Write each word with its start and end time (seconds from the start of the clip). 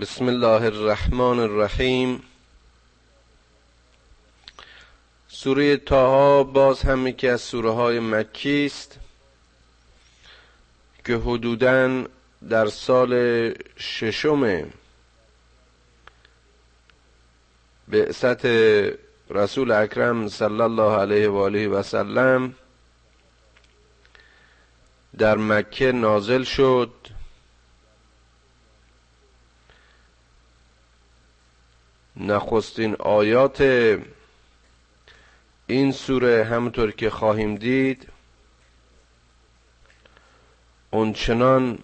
بسم 0.00 0.28
الله 0.28 0.64
الرحمن 0.66 1.38
الرحیم. 1.38 2.22
سوره 5.28 5.76
تاها 5.76 6.44
باز 6.44 6.82
هم 6.82 7.06
یکی 7.06 7.28
از 7.28 7.40
سوره 7.40 7.70
های 7.70 8.00
مکی 8.00 8.66
است 8.66 8.98
که 11.04 11.16
حدودا 11.16 12.04
در 12.48 12.66
سال 12.66 13.12
ششم 13.76 14.70
بعثت 17.88 18.46
رسول 19.30 19.70
اکرم 19.70 20.28
صلی 20.28 20.60
الله 20.60 20.96
علیه 20.96 21.28
و 21.28 21.36
آله 21.36 21.68
و 21.68 21.82
سلم 21.82 22.54
در 25.18 25.36
مکه 25.36 25.92
نازل 25.92 26.42
شد. 26.42 26.92
نخستین 32.22 32.96
آیات 32.98 33.60
این 35.66 35.92
سوره 35.92 36.44
همطور 36.44 36.90
که 36.92 37.10
خواهیم 37.10 37.54
دید 37.56 38.08
اونچنان 40.90 41.78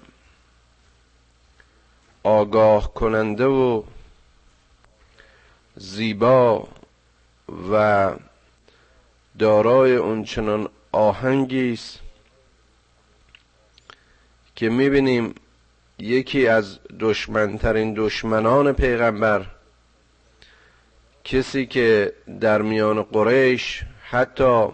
آگاه 2.23 2.95
کننده 2.95 3.45
و 3.45 3.83
زیبا 5.77 6.69
و 7.73 8.13
دارای 9.39 9.97
اونچنان 9.97 10.69
آهنگی 10.93 11.73
است 11.73 12.01
که 14.57 14.69
می‌بینیم 14.69 15.35
یکی 15.99 16.47
از 16.47 16.79
دشمنترین 17.01 17.95
دشمنان 17.95 18.73
پیغمبر 18.73 19.47
کسی 21.29 21.67
که 21.67 22.13
در 22.41 22.63
میان 22.63 23.03
قریش 23.03 23.83
حتی 24.03 24.69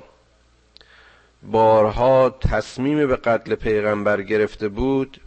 بارها 1.42 2.30
تصمیم 2.30 3.06
به 3.06 3.16
قتل 3.16 3.54
پیغمبر 3.54 4.22
گرفته 4.22 4.68
بود 4.68 5.20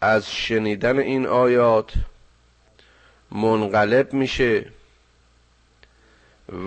از 0.00 0.32
شنیدن 0.32 0.98
این 0.98 1.26
آیات 1.26 1.92
منقلب 3.30 4.12
میشه 4.12 4.66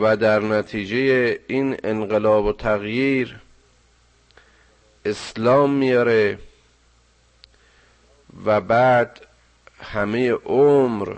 و 0.02 0.18
در 0.18 0.40
نتیجه 0.40 1.40
این 1.48 1.78
انقلاب 1.84 2.46
و 2.46 2.54
تغییر 2.54 3.40
اسلام 5.06 5.74
میاره 5.74 6.40
و 8.46 8.62
بعد 8.62 9.28
همه 9.82 10.32
عمر 10.32 11.18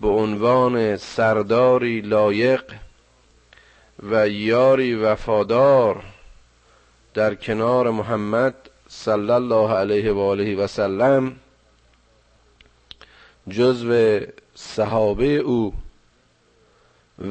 به 0.00 0.08
عنوان 0.08 0.96
سرداری 0.96 2.00
لایق 2.00 2.64
و 4.10 4.28
یاری 4.28 4.94
وفادار 4.94 6.02
در 7.14 7.34
کنار 7.34 7.90
محمد 7.90 8.54
صلی 8.88 9.30
الله 9.30 9.72
علیه 9.72 10.12
و 10.12 10.18
آله 10.18 10.56
و 10.56 10.66
سلم 10.66 11.36
جزو 13.48 14.20
صحابه 14.54 15.26
او 15.26 15.74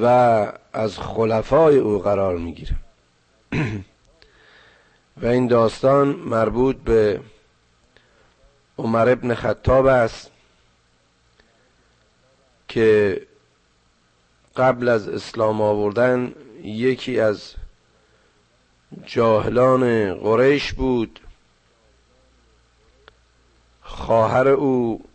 و 0.01 0.05
از 0.73 0.99
خلفای 0.99 1.77
او 1.77 1.99
قرار 1.99 2.37
می‌گیره. 2.37 2.75
و 5.21 5.25
این 5.25 5.47
داستان 5.47 6.07
مربوط 6.07 6.75
به 6.75 7.19
عمر 8.77 9.09
ابن 9.09 9.33
خطاب 9.33 9.85
است. 9.85 10.31
که 12.69 13.21
قبل 14.55 14.87
از 14.87 15.09
اسلام 15.09 15.61
آوردن 15.61 16.33
یکی 16.63 17.19
از 17.19 17.53
جاهلان 19.05 20.13
قریش 20.13 20.73
بود. 20.73 21.19
خواهر 23.81 24.47
او 24.47 25.05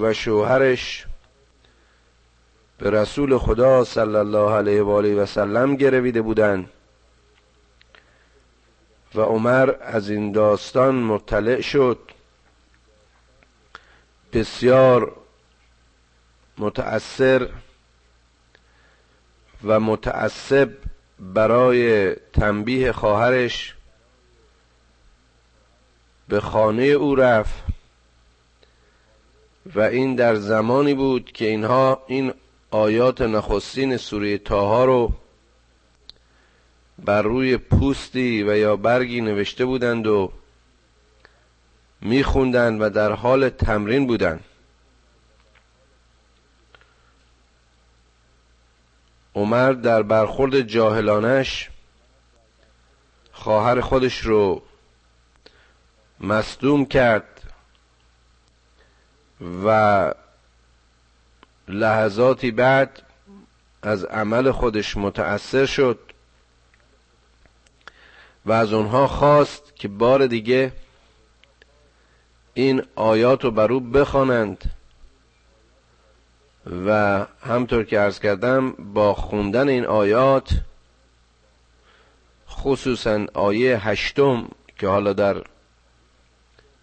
و 0.00 0.12
شوهرش 0.12 1.06
به 2.78 2.90
رسول 2.90 3.38
خدا 3.38 3.84
صلی 3.84 4.16
الله 4.16 4.50
علیه 4.52 4.82
و 4.82 4.90
آله 4.90 5.14
و 5.14 5.26
سلم 5.26 5.76
گرویده 5.76 6.22
بودند 6.22 6.70
و 9.14 9.20
عمر 9.20 9.74
از 9.80 10.10
این 10.10 10.32
داستان 10.32 10.94
مطلع 10.94 11.60
شد. 11.60 11.98
بسیار 14.32 15.25
متأثر 16.58 17.48
و 19.64 19.80
متعصب 19.80 20.70
برای 21.20 22.14
تنبیه 22.14 22.92
خواهرش 22.92 23.74
به 26.28 26.40
خانه 26.40 26.82
او 26.82 27.14
رفت 27.14 27.54
و 29.74 29.80
این 29.80 30.14
در 30.14 30.34
زمانی 30.34 30.94
بود 30.94 31.32
که 31.32 31.44
اینها 31.44 32.02
این 32.06 32.34
آیات 32.70 33.20
نخستین 33.20 33.96
سوره 33.96 34.38
تاها 34.38 34.84
رو 34.84 35.12
بر 36.98 37.22
روی 37.22 37.56
پوستی 37.56 38.42
و 38.42 38.56
یا 38.56 38.76
برگی 38.76 39.20
نوشته 39.20 39.64
بودند 39.64 40.06
و 40.06 40.32
میخوندند 42.00 42.82
و 42.82 42.90
در 42.90 43.12
حال 43.12 43.48
تمرین 43.48 44.06
بودند. 44.06 44.44
عمر 49.36 49.72
در 49.72 50.02
برخورد 50.02 50.60
جاهلانش 50.60 51.70
خواهر 53.32 53.80
خودش 53.80 54.18
رو 54.18 54.62
مصدوم 56.20 56.86
کرد 56.86 57.42
و 59.64 60.14
لحظاتی 61.68 62.50
بعد 62.50 63.02
از 63.82 64.04
عمل 64.04 64.50
خودش 64.50 64.96
متأثر 64.96 65.66
شد 65.66 65.98
و 68.46 68.52
از 68.52 68.72
اونها 68.72 69.06
خواست 69.06 69.76
که 69.76 69.88
بار 69.88 70.26
دیگه 70.26 70.72
این 72.54 72.82
آیات 72.94 73.44
رو 73.44 73.50
بر 73.50 73.72
او 73.72 73.80
بخوانند. 73.80 74.75
و 76.86 77.18
همطور 77.40 77.84
که 77.84 77.98
عرض 77.98 78.20
کردم 78.20 78.70
با 78.70 79.14
خوندن 79.14 79.68
این 79.68 79.86
آیات 79.86 80.50
خصوصا 82.48 83.26
آیه 83.34 83.88
هشتم 83.88 84.48
که 84.78 84.88
حالا 84.88 85.12
در 85.12 85.42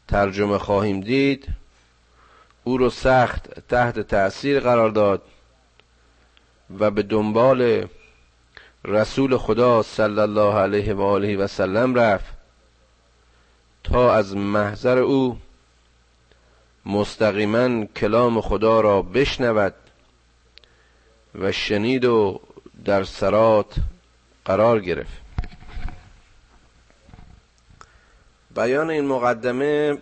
ترجمه 0.07 0.57
خواهیم 0.57 1.01
دید 1.01 1.47
او 2.63 2.77
رو 2.77 2.89
سخت 2.89 3.67
تحت 3.69 3.99
تأثیر 3.99 4.59
قرار 4.59 4.89
داد 4.89 5.21
و 6.79 6.91
به 6.91 7.03
دنبال 7.03 7.88
رسول 8.85 9.38
خدا 9.38 9.83
صلی 9.83 10.19
الله 10.19 10.53
علیه 10.53 10.94
و 10.94 11.01
آله 11.01 11.38
و 11.38 11.47
سلم 11.47 11.95
رفت 11.95 12.33
تا 13.83 14.13
از 14.13 14.35
محضر 14.35 14.97
او 14.97 15.38
مستقیما 16.85 17.85
کلام 17.85 18.41
خدا 18.41 18.81
را 18.81 19.01
بشنود 19.01 19.73
و 21.35 21.51
شنید 21.51 22.05
و 22.05 22.41
در 22.85 23.03
سرات 23.03 23.75
قرار 24.45 24.79
گرفت. 24.79 25.23
بیان 28.55 28.89
این 28.89 29.05
مقدمه 29.05 29.97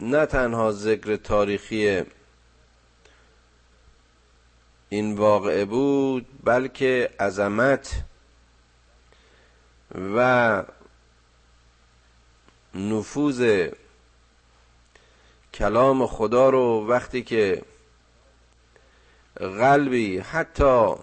نه 0.00 0.26
تنها 0.26 0.72
ذکر 0.72 1.16
تاریخی 1.16 2.02
این 4.88 5.14
واقعه 5.14 5.64
بود 5.64 6.26
بلکه 6.44 7.10
عظمت 7.20 8.02
و 10.14 10.62
نفوذ 12.74 13.68
کلام 15.60 16.06
خدا 16.06 16.50
رو 16.50 16.86
وقتی 16.88 17.22
که 17.22 17.62
قلبی 19.36 20.18
حتی 20.18 20.94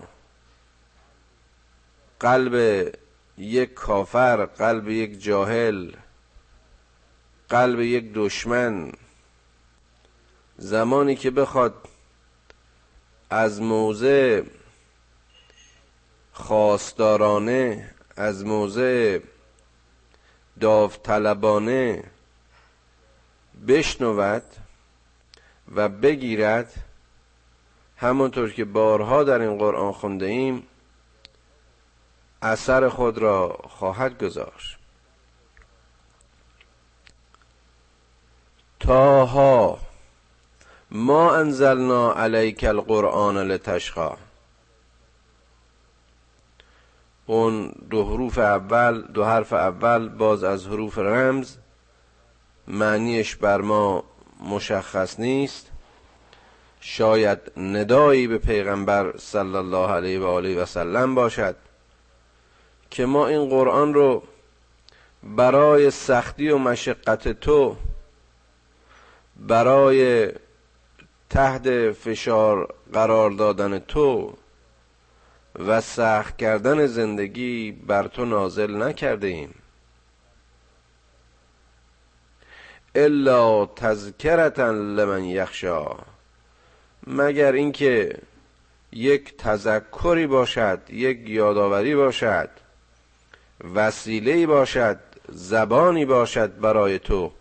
قلب 2.19 2.88
یک 3.38 3.74
کافر 3.74 4.45
قلب 4.45 4.89
یک 4.89 5.21
جاهل 5.24 5.92
قلب 7.50 7.80
یک 7.80 8.13
دشمن 8.13 8.92
زمانی 10.57 11.15
که 11.15 11.31
بخواد 11.31 11.74
از 13.30 13.62
موضع 13.62 14.42
خواستارانه 16.33 17.94
از 18.15 18.45
موضع 18.45 19.19
داوطلبانه 20.60 22.03
بشنود 23.68 24.44
و 25.75 25.89
بگیرد 25.89 26.74
همونطور 27.98 28.51
که 28.51 28.65
بارها 28.65 29.24
در 29.24 29.42
این 29.42 29.57
قرآن 29.57 29.92
خونده 29.92 30.25
ایم 30.25 30.63
اثر 32.42 32.89
خود 32.89 33.18
را 33.18 33.59
خواهد 33.69 34.24
گذاشت. 34.24 34.77
تاها 38.80 39.80
ما 40.92 41.36
انزلنا 41.36 42.13
علیک 42.13 42.63
القرآن 42.63 43.38
لتشقا. 43.38 44.18
اون 47.25 47.71
دو 47.89 48.03
حروف 48.03 48.38
اول 48.38 49.01
دو 49.01 49.25
حرف 49.25 49.53
اول 49.53 50.10
باز 50.10 50.44
از 50.44 50.68
حروف 50.68 50.98
رمز 50.98 51.57
معنیش 52.68 53.36
بر 53.36 53.62
ما 53.62 54.04
مشخص 54.50 55.19
نیست. 55.19 55.72
شاید 56.80 57.40
ندایی 57.58 58.28
به 58.28 58.38
پیغمبر 58.38 59.18
صلی 59.18 59.56
الله 59.56 59.92
علیه 59.92 60.19
و 60.19 60.25
آله 60.25 60.62
و 60.62 60.66
سلم 60.66 61.16
باشد 61.16 61.56
که 62.92 63.06
ما 63.06 63.28
این 63.28 63.50
قرآن 63.50 63.94
رو 63.94 64.24
برای 65.24 65.92
سختی 65.92 66.50
و 66.50 66.58
مشقت 66.58 67.28
تو 67.28 67.75
برای 69.36 70.31
تحت 71.30 71.92
فشار 71.92 72.74
قرار 72.94 73.31
دادن 73.31 73.80
تو 73.80 74.38
و 75.60 75.81
سخت 75.81 76.38
کردن 76.38 76.86
زندگی 76.86 77.72
بر 77.72 78.08
تو 78.08 78.25
نازل 78.25 78.84
نکرده 78.84 79.28
ایم. 79.28 79.54
الا 82.98 83.66
تذکرتا 83.66 84.72
لمن 84.72 85.24
یخشا 85.24 85.86
مگر 87.08 87.52
اینکه 87.52 88.18
یک 88.92 89.38
تذکری 89.38 90.28
باشد 90.28 90.80
یک 90.90 91.30
یادآوری 91.30 91.96
باشد 91.96 92.50
وسیله 93.76 94.48
باشد 94.48 95.00
زبانی 95.30 96.06
باشد 96.06 96.60
برای 96.60 97.00
تو 97.00 97.32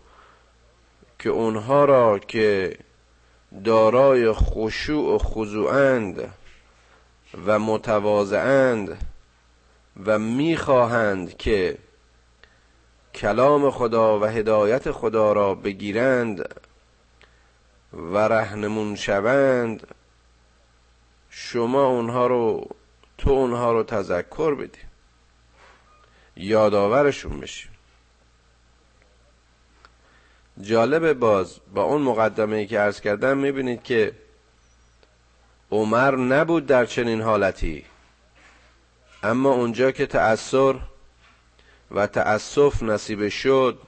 که 1.19 1.29
اونها 1.29 1.85
را 1.85 2.19
که 2.19 2.77
دارای 3.63 4.31
خشوع 4.31 5.15
و 5.15 5.17
خضوعند 5.17 6.33
و 7.45 7.59
متواضعند 7.59 8.97
و 10.05 10.19
می‌خواهند 10.19 11.37
که 11.37 11.77
کلام 13.17 13.71
خدا 13.71 14.19
و 14.19 14.25
هدایت 14.25 14.91
خدا 14.91 15.33
را 15.33 15.55
بگیرند 15.55 16.55
و 17.93 18.17
رهنمون 18.17 18.95
شوند 18.95 19.87
شما 21.29 21.85
اونها 21.85 22.27
رو 22.27 22.67
تو 23.17 23.29
اونها 23.29 23.71
رو 23.71 23.83
تذکر 23.83 24.55
بدی. 24.55 24.79
یادآورشون 26.35 27.39
بشی 27.39 27.69
جالب 30.61 31.13
باز 31.13 31.59
با 31.73 31.83
اون 31.83 32.01
مقدمه 32.01 32.55
ای 32.55 32.67
که 32.67 32.79
عرض 32.79 33.01
کردم 33.01 33.37
می‌بینید 33.37 33.83
که 33.83 34.13
عمر 35.71 36.15
نبود 36.15 36.65
در 36.65 36.85
چنین 36.85 37.21
حالتی. 37.21 37.85
اما 39.23 39.51
اونجا 39.51 39.91
که 39.91 40.05
تأثیر 40.05 40.75
و 41.91 42.07
تأسف 42.07 42.83
نصیب 42.83 43.29
شد. 43.29 43.81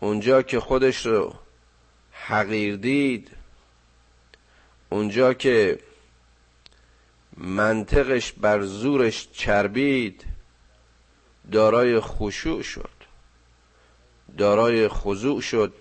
اونجا 0.00 0.42
که 0.42 0.60
خودش 0.60 1.06
رو 1.06 1.34
حقیر 2.12 2.76
دید 2.76 3.30
اونجا 4.88 5.34
که 5.34 5.78
منطقش 7.36 8.32
بر 8.32 8.62
زورش 8.62 9.28
چربید 9.32 10.24
دارای 11.52 12.00
خشوع 12.00 12.62
شد. 12.62 12.90
دارای 14.38 14.88
خضوع 14.88 15.40
شد 15.40 15.74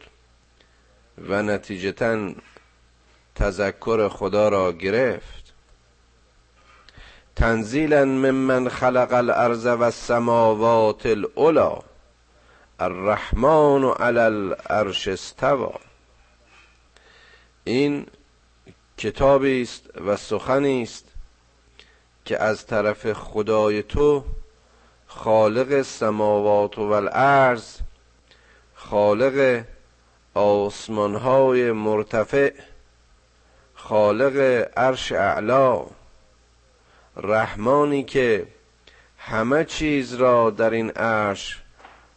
و 1.17 1.43
نتیجتا 1.43 2.31
تذکر 3.35 4.09
خدا 4.09 4.49
را 4.49 4.71
گرفت. 4.71 5.46
تنزیلا 7.37 8.05
ممن 8.05 8.69
خلق 8.69 9.13
الارض 9.13 9.65
و 9.65 9.83
السماوات 9.83 11.05
العلا 11.05 11.79
الرحمن 12.79 13.83
علی 13.83 14.19
العرش 14.19 15.07
استوا 15.07 15.73
این 17.63 18.05
کتابی 18.97 19.61
است 19.61 19.99
و 20.05 20.15
سخنی 20.15 20.83
است 20.83 21.05
که 22.25 22.43
از 22.43 22.65
طرف 22.65 23.13
خدای 23.13 23.83
تو 23.83 24.23
خالق 25.07 25.81
سماوات 25.81 26.77
و 26.77 26.91
الارض 26.91 27.77
خالق 28.75 29.63
آسمانهای 30.33 31.71
مرتفع 31.71 32.53
خالق 33.75 34.67
عرش 34.77 35.11
اعلا 35.11 35.85
رحمانی 37.17 38.03
که 38.03 38.47
همه 39.17 39.65
چیز 39.65 40.13
را 40.13 40.49
در 40.49 40.69
این 40.69 40.89
عرش 40.89 41.61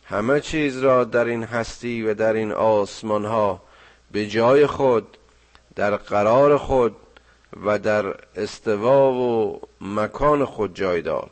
همه 0.05 0.41
چیز 0.41 0.79
را 0.79 1.05
در 1.05 1.25
این 1.25 1.44
هستی 1.44 2.02
و 2.02 2.14
در 2.14 2.32
این 2.32 2.52
آسمان 2.52 3.25
ها 3.25 3.62
به 4.11 4.26
جای 4.26 4.67
خود 4.67 5.17
در 5.76 5.97
قرار 5.97 6.56
خود 6.58 6.97
و 7.64 7.79
در 7.79 8.14
استوا 8.37 9.12
و 9.12 9.61
مکان 9.81 10.44
خود 10.44 10.75
جای 10.75 11.03
داد. 11.03 11.31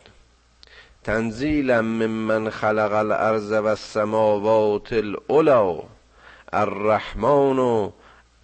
تنزیلا 1.04 1.82
ممن 1.82 2.50
خلق 2.50 2.92
الارض 2.92 3.52
و 3.52 3.66
السماوات 3.66 4.92
العلا 4.92 5.82
الرحمن 6.52 7.92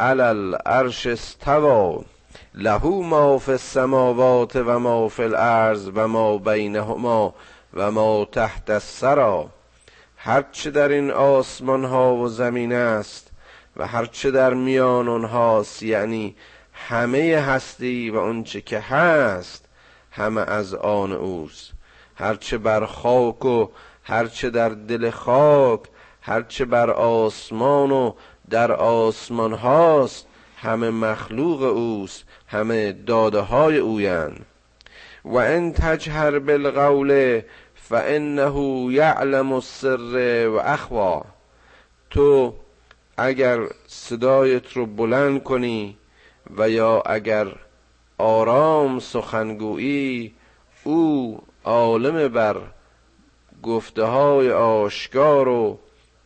علی 0.01 0.23
العرش 0.23 1.07
استوا 1.07 2.05
له 2.55 2.87
ما 2.87 3.39
فی 3.39 3.53
السماوات 3.53 4.57
و 4.57 4.79
ما 4.79 5.09
فی 5.09 5.23
الارض 5.23 5.91
و 5.95 6.09
ما 6.09 6.39
بینهما 6.39 7.35
و 7.75 7.91
ما 7.91 8.25
تحت 8.25 8.71
السرا 8.71 9.47
هرچه 10.17 10.71
در 10.71 10.89
این 10.89 11.11
آسمان 11.11 11.85
ها 11.85 12.15
و 12.15 12.29
زمین 12.29 12.73
است 12.73 13.31
و 13.77 13.87
هرچه 13.87 14.31
در 14.31 14.55
میان 14.55 15.09
اونهاست 15.09 15.83
یعنی 15.83 16.37
همه 16.73 17.37
هستی 17.37 18.11
و 18.11 18.17
اونچه 18.17 18.61
که 18.61 18.79
هست 18.79 19.65
همه 20.11 20.41
از 20.41 20.75
آن 20.75 21.13
اوست. 21.13 21.73
هرچه 22.15 22.59
بر 22.59 22.87
خاک 22.87 23.45
و 23.45 23.69
هرچه 24.03 24.51
در 24.51 24.69
دل 24.69 25.11
خاک 25.11 25.81
هرچه 26.21 26.65
بر 26.65 26.91
آسمان 26.91 27.91
و 27.91 28.13
در 28.51 28.73
آسمان 28.73 29.53
هاست 29.53 30.27
همه 30.57 30.91
مخلوق 30.91 31.63
اوست. 31.63 32.25
همه 32.55 32.93
داده 32.93 33.41
های 33.41 33.79
اویند. 33.79 34.47
و 35.25 35.37
ان 35.37 35.73
تجهر 35.73 36.39
بالقول 36.39 37.41
فانه 37.75 38.93
یعلم 38.93 39.53
السر 39.53 40.49
و 40.49 40.59
اخوا 40.65 41.23
تو 42.11 42.55
اگر 43.17 43.61
صدایت 43.87 44.73
رو 44.73 44.87
بلند 44.87 45.43
کنی 45.43 45.97
و 46.57 46.71
یا 46.71 47.01
اگر 47.01 47.47
آرام 48.19 48.99
سخنگویی 48.99 50.35
او 50.85 51.39
عالم 51.65 52.29
بر 52.29 52.57
گفته 53.63 54.03
های 54.03 54.51
آشکار 54.51 55.49
و 55.49 55.79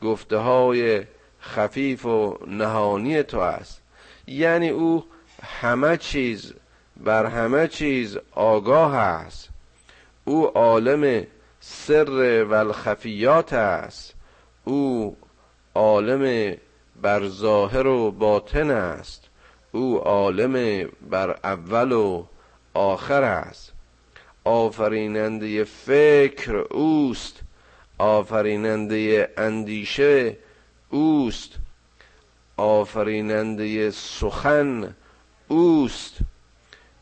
گفته 0.02 0.37
های 0.37 1.02
خفیف 1.40 2.06
و 2.06 2.38
نهانی 2.47 3.23
تو 3.23 3.38
است. 3.38 3.82
یعنی 4.26 4.68
او 4.68 5.04
همه 5.42 5.97
چیز 5.97 6.52
بر 6.97 7.26
همه 7.26 7.68
چیز 7.68 8.18
آگاه 8.33 8.95
است. 8.95 9.49
او 10.25 10.47
عالم 10.47 11.26
سر 11.61 12.45
و 12.45 12.52
الخفیات 12.52 13.52
است. 13.52 14.14
او 14.64 15.16
عالم 15.75 16.57
بر 17.02 17.28
ظاهر 17.28 17.87
و 17.87 18.11
باطن 18.11 18.71
است. 18.71 19.28
او 19.73 19.99
عالم 19.99 20.88
بر 21.11 21.38
اول 21.45 21.92
و 21.92 22.25
آخر 22.75 23.23
است. 23.23 23.73
آفریننده 24.45 25.64
فکر 25.64 26.57
اوست. 26.57 27.40
آفریننده 27.99 29.33
اندیشه 29.37 30.37
اوست. 30.90 31.52
آفریننده 32.57 33.90
سخن 33.90 34.95
اوست. 35.48 36.16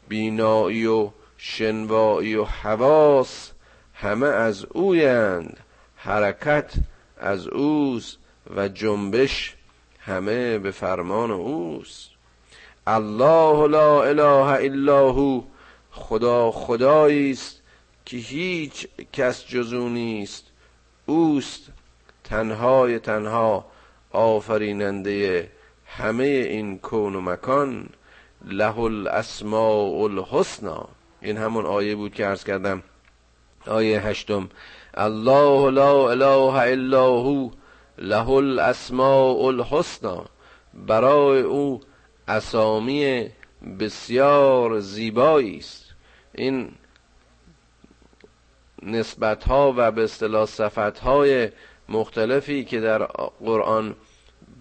بینایی 0.09 0.87
و 0.87 1.11
شنوایی 1.39 2.35
و 2.35 2.45
حواس 2.45 3.51
همه 3.95 4.27
از 4.27 4.65
اویند. 4.65 5.61
حرکت 5.97 6.73
از 7.19 7.49
اوست 7.49 8.19
و 8.57 8.69
جنبش 8.69 9.57
همه 10.01 10.59
به 10.59 10.71
فرمان 10.71 11.31
اوست. 11.31 12.11
الله 12.87 13.69
لا 13.69 14.03
اله 14.03 14.73
الا 14.73 15.13
هو 15.13 15.43
خدا 15.91 16.51
خدایی 16.51 17.31
است 17.31 17.63
که 18.05 18.17
هیچ 18.17 18.89
کس 19.13 19.47
جزو 19.47 19.89
نیست. 19.89 20.45
اوست 21.07 21.69
تنهای 22.25 22.99
تنها 22.99 23.65
آفریننده 24.11 25.51
همه 25.87 26.25
این 26.25 26.79
کون 26.79 27.15
و 27.15 27.21
مکان. 27.21 27.89
له 28.47 28.79
الاسماء 28.79 30.05
الحسنا 30.05 30.89
این 31.21 31.37
همون 31.37 31.67
آیه 31.67 31.97
بود 31.97 32.15
که 32.15 32.27
عرض 32.27 32.45
کردم. 32.45 32.83
آیه 33.67 34.01
هشتم. 34.01 34.49
الله 34.95 35.71
لا 35.71 36.11
اله 36.11 36.55
الا 36.55 37.09
هو 37.09 37.51
له 37.99 38.29
الاسماء 38.29 39.47
الحسنا 39.47 40.25
برای 40.75 41.41
او 41.41 41.81
اسامی 42.29 43.31
بسیار 43.81 44.81
زیبایی 44.81 45.59
است. 45.59 45.95
این 46.35 46.73
نسبت 48.83 49.45
ها 49.45 49.75
و 49.77 49.91
به 49.91 50.05
اصطلاح 50.05 50.47
صفت 50.47 50.99
های 50.99 51.49
مختلفی 51.89 52.65
که 52.65 52.81
در 52.81 53.05
قرآن 53.45 53.95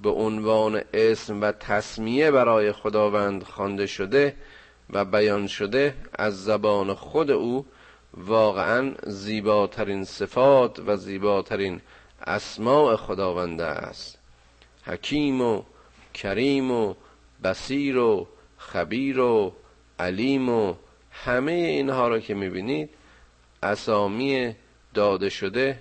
به 0.05 0.11
عنوان 0.11 0.81
اسم 0.93 1.41
و 1.41 1.51
تسمیه 1.51 2.31
برای 2.31 2.71
خداوند 2.71 3.43
خوانده 3.43 3.85
شده 3.85 4.35
و 4.89 5.05
بیان 5.05 5.47
شده 5.47 5.93
از 6.13 6.43
زبان 6.43 6.93
خود 6.93 7.31
او 7.31 7.65
واقعا 8.13 8.93
زیباترین 9.03 10.03
صفات 10.03 10.79
و 10.79 10.95
زیباترین 10.95 11.81
اسماع 12.27 12.95
خداوند 12.95 13.61
است. 13.61 14.17
حکیم 14.83 15.41
و 15.41 15.63
کریم 16.13 16.71
و 16.71 16.93
بسیر 17.43 17.97
و 17.97 18.27
خبیر 18.57 19.19
و 19.19 19.53
علیم 19.99 20.49
و 20.49 20.75
همه 21.11 21.51
اینها 21.51 22.07
را 22.07 22.19
که 22.19 22.33
می‌بینید 22.33 22.89
اسامی 23.63 24.55
داده 24.93 25.29
شده 25.29 25.79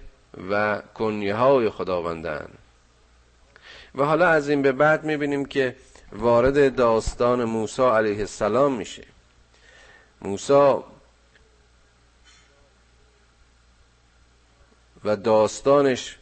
و 0.51 0.83
کنیه 0.95 1.35
های 1.35 1.71
خداوندن. 1.71 2.49
و 3.95 4.05
حالا 4.05 4.29
از 4.29 4.49
این 4.49 4.63
به 4.63 4.73
بعد 4.73 5.05
می‌بینیم 5.05 5.45
که 5.45 5.77
وارد 6.13 6.77
داستان 6.77 7.45
موسی 7.45 7.83
علیه 7.83 8.19
السلام 8.19 8.75
میشه. 8.75 9.05
موسی 10.23 10.75
و 15.05 15.17
داستانش 15.17 16.19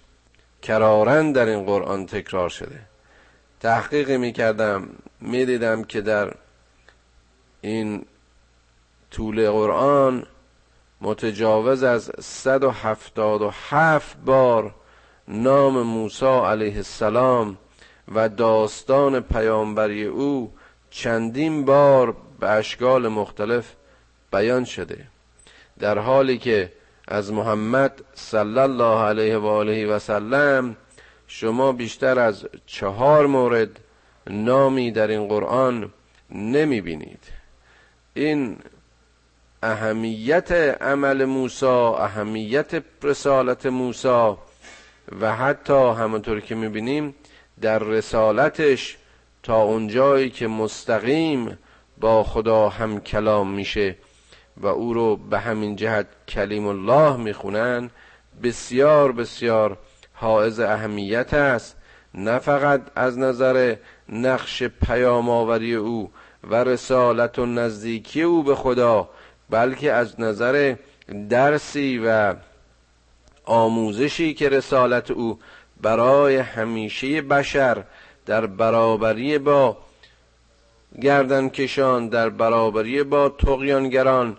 کرارن 0.63 1.33
در 1.33 1.47
این 1.47 1.67
قرآن 1.67 2.07
تکرار 2.07 2.49
شده. 2.49 2.81
تحقیق 3.61 4.11
می‌کردم 4.11 4.89
می‌دیدم 5.21 5.85
که 5.85 6.01
در 6.01 6.35
این 7.61 8.07
طول 9.11 9.51
قرآن 9.51 10.27
متجاوز 11.01 11.83
از 11.83 12.11
177 12.21 14.17
بار 14.17 14.75
نام 15.29 15.83
موسی 15.83 16.27
علیه 16.27 16.77
السلام 16.77 17.57
و 18.15 18.29
داستان 18.29 19.21
پیامبری 19.21 20.05
او 20.05 20.53
چندین 20.91 21.65
بار 21.65 22.17
به 22.41 22.51
اشکال 22.51 23.09
مختلف 23.09 23.73
بیان 24.33 24.65
شده. 24.65 25.07
در 25.79 25.99
حالی 25.99 26.39
که 26.39 26.73
از 27.09 27.33
محمد 27.33 28.05
صلی 28.15 28.59
الله 28.59 28.99
علیه 28.99 29.37
و 29.37 29.47
آله 29.47 29.87
و 29.87 29.99
سلم 29.99 30.77
شما 31.27 31.73
بیشتر 31.73 32.19
از 32.19 32.47
چهار 32.67 33.27
مورد 33.27 33.81
نامی 34.27 34.91
در 34.91 35.07
این 35.07 35.29
قرآن 35.29 35.93
نمی 36.31 36.81
بینید. 36.81 37.25
این 38.15 38.57
اهمیت 39.63 40.53
عمل 40.81 41.25
موسی 41.25 41.67
اهمیت 41.67 42.83
رسالت 43.03 43.67
موسی 43.67 44.35
و 45.21 45.37
حتی 45.37 45.91
همونطور 45.91 46.41
که 46.41 46.55
می‌بینیم 46.55 47.15
در 47.61 47.79
رسالتش 47.79 48.97
تا 49.43 49.63
اونجایی 49.63 50.31
که 50.31 50.47
مستقیم 50.47 51.59
با 52.01 52.25
خدا 52.25 52.69
هم 52.69 53.01
کلام 53.01 53.51
میشه 53.51 53.97
و 54.57 54.67
او 54.67 54.95
رو 54.95 55.17
به 55.17 55.39
همین 55.39 55.77
جهت 55.77 56.07
کلیم 56.29 56.67
الله 56.67 57.17
می‌خونن 57.17 57.91
بسیار 58.43 59.13
بسیار 59.13 59.79
حائز 60.15 60.61
اهمیت 60.61 61.35
است 61.35 61.77
نه 62.15 62.39
فقط 62.39 62.81
از 62.95 63.19
نظر 63.19 63.77
نقش 64.09 64.63
پیام 64.63 65.31
آوری 65.31 65.75
او 65.75 66.11
و 66.51 66.65
رسالت 66.65 67.39
و 67.39 67.47
نزدیکی 67.47 68.23
او 68.23 68.43
به 68.43 68.55
خدا 68.55 69.09
بلکه 69.51 69.93
از 69.93 70.21
نظر 70.21 70.75
درسی 71.29 72.03
و 72.07 72.35
آموزشی 73.45 74.35
که 74.35 74.49
رسالت 74.49 75.11
او 75.11 75.39
برای 75.81 76.37
همیشه 76.37 77.23
بشر 77.23 77.85
در 78.27 78.47
برابری 78.47 79.39
با 79.39 79.77
گردن 81.03 81.49
کشان 81.49 82.09
در 82.09 82.29
برابری 82.29 83.03
با 83.03 83.29
تقیانگران 83.29 84.37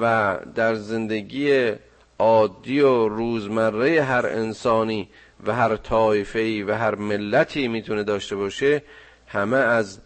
و 0.00 0.36
در 0.54 0.74
زندگی 0.74 1.72
عادی 2.18 2.80
و 2.80 3.08
روزمره 3.08 4.02
هر 4.02 4.26
انسانی 4.26 5.08
و 5.46 5.54
هر 5.54 5.76
طایفه‌ای 5.76 6.62
و 6.62 6.74
هر 6.74 6.94
ملتی 6.94 7.68
می‌تونه 7.68 8.04
داشته 8.04 8.36
باشه 8.36 8.82
همه 9.26 9.56
از 9.56 9.98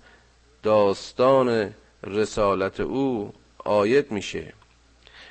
داستان 0.62 1.74
رسالت 2.06 2.80
او 2.80 3.32
آیت 3.64 4.12
میشه. 4.12 4.52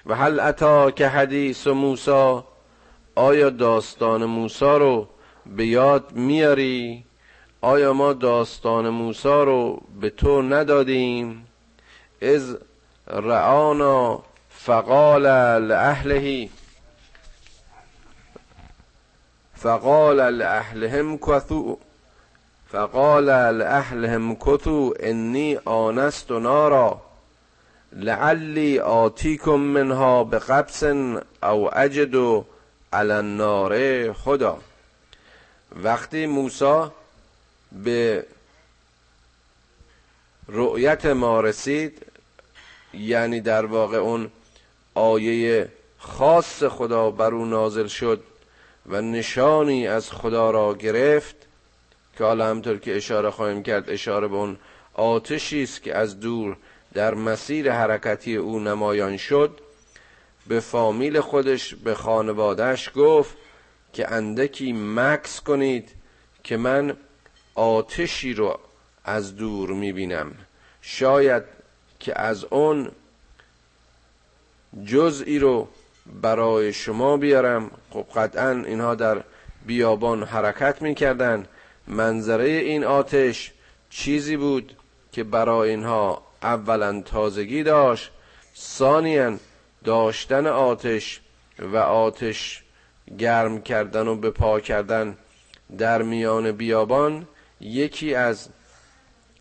و 0.05 0.15
هل 0.15 0.39
اتا 0.39 0.91
که 0.91 1.07
حدیث 1.07 1.67
و 1.67 1.73
موسا 1.73 2.47
آیا 3.15 3.49
داستان 3.49 4.25
موسی 4.25 4.65
رو 4.65 5.07
به 5.45 5.65
یاد 5.65 6.11
میاری؟ 6.11 7.05
آیا 7.61 7.93
ما 7.93 8.13
داستان 8.13 8.89
موسی 8.89 9.27
رو 9.27 9.81
به 10.01 10.09
تو 10.09 10.41
ندادیم؟ 10.41 11.47
از 12.21 12.57
رعانا 13.07 14.23
فقال 14.49 15.21
لأهله. 15.61 16.49
فقال 19.55 20.17
لأهلهم 20.17 21.17
کثو 21.17 21.77
فقال 22.71 23.25
لأهلهم 23.55 24.35
کثو 24.35 24.93
انی 24.99 25.57
آنست 25.65 26.31
نارا. 26.31 27.01
لعلی 27.93 28.79
آتیکم 28.79 29.55
منها 29.55 30.23
بقبس 30.23 30.83
او 31.43 31.77
اجد 31.77 32.15
النار 32.93 34.13
خدا. 34.13 34.57
وقتی 35.83 36.25
موسی 36.25 36.83
به 37.71 38.25
رؤیت 40.47 41.05
ما 41.05 41.41
رسید 41.41 42.05
یعنی 42.93 43.41
در 43.41 43.65
واقع 43.65 43.97
اون 43.97 44.31
آیه 44.93 45.69
خاص 45.97 46.63
خدا 46.63 47.11
بر 47.11 47.33
او 47.33 47.45
نازل 47.45 47.87
شد 47.87 48.23
و 48.85 49.01
نشانی 49.01 49.87
از 49.87 50.11
خدا 50.11 50.51
را 50.51 50.73
گرفت 50.73 51.35
که 52.17 52.23
حالا 52.23 52.49
همطور 52.49 52.77
که 52.77 52.95
اشاره 52.95 53.31
خواهیم 53.31 53.63
کرد 53.63 53.89
اشاره 53.89 54.27
به 54.27 54.35
اون 54.35 54.57
آتشی 54.93 55.63
است 55.63 55.83
که 55.83 55.97
از 55.97 56.19
دور 56.19 56.57
در 56.93 57.13
مسیر 57.13 57.71
حرکتی 57.71 58.35
او 58.35 58.59
نمایان 58.59 59.17
شد. 59.17 59.59
به 60.47 60.59
فامیل 60.59 61.19
خودش 61.19 61.75
به 61.75 61.95
خانوادهش 61.95 62.89
گفت 62.95 63.37
که 63.93 64.11
اندکی 64.11 64.73
مکس 64.73 65.41
کنید 65.41 65.89
که 66.43 66.57
من 66.57 66.97
آتشی 67.55 68.33
رو 68.33 68.59
از 69.05 69.35
دور 69.35 69.69
می‌بینم. 69.69 70.31
شاید 70.81 71.43
که 71.99 72.21
از 72.21 72.43
اون 72.43 72.91
جزئی 74.85 75.39
رو 75.39 75.67
برای 76.21 76.73
شما 76.73 77.17
بیارم. 77.17 77.71
خب 77.89 78.05
قطعا 78.15 78.49
اینها 78.49 78.95
در 78.95 79.23
بیابان 79.65 80.23
حرکت 80.23 80.81
می‌کردن. 80.81 81.45
منظره 81.87 82.49
این 82.49 82.83
آتش 82.83 83.51
چیزی 83.89 84.37
بود 84.37 84.77
که 85.11 85.23
برای 85.23 85.69
اینها 85.69 86.23
اولا 86.41 87.01
تازگی 87.01 87.63
داشت. 87.63 88.11
ثانیا 88.57 89.37
داشتن 89.83 90.47
آتش 90.47 91.21
و 91.59 91.77
آتش 91.77 92.63
گرم 93.17 93.61
کردن 93.61 94.07
و 94.07 94.15
به 94.15 94.31
پا 94.31 94.59
کردن 94.59 95.17
در 95.77 96.01
میان 96.01 96.51
بیابان 96.51 97.27
یکی 97.61 98.15
از 98.15 98.49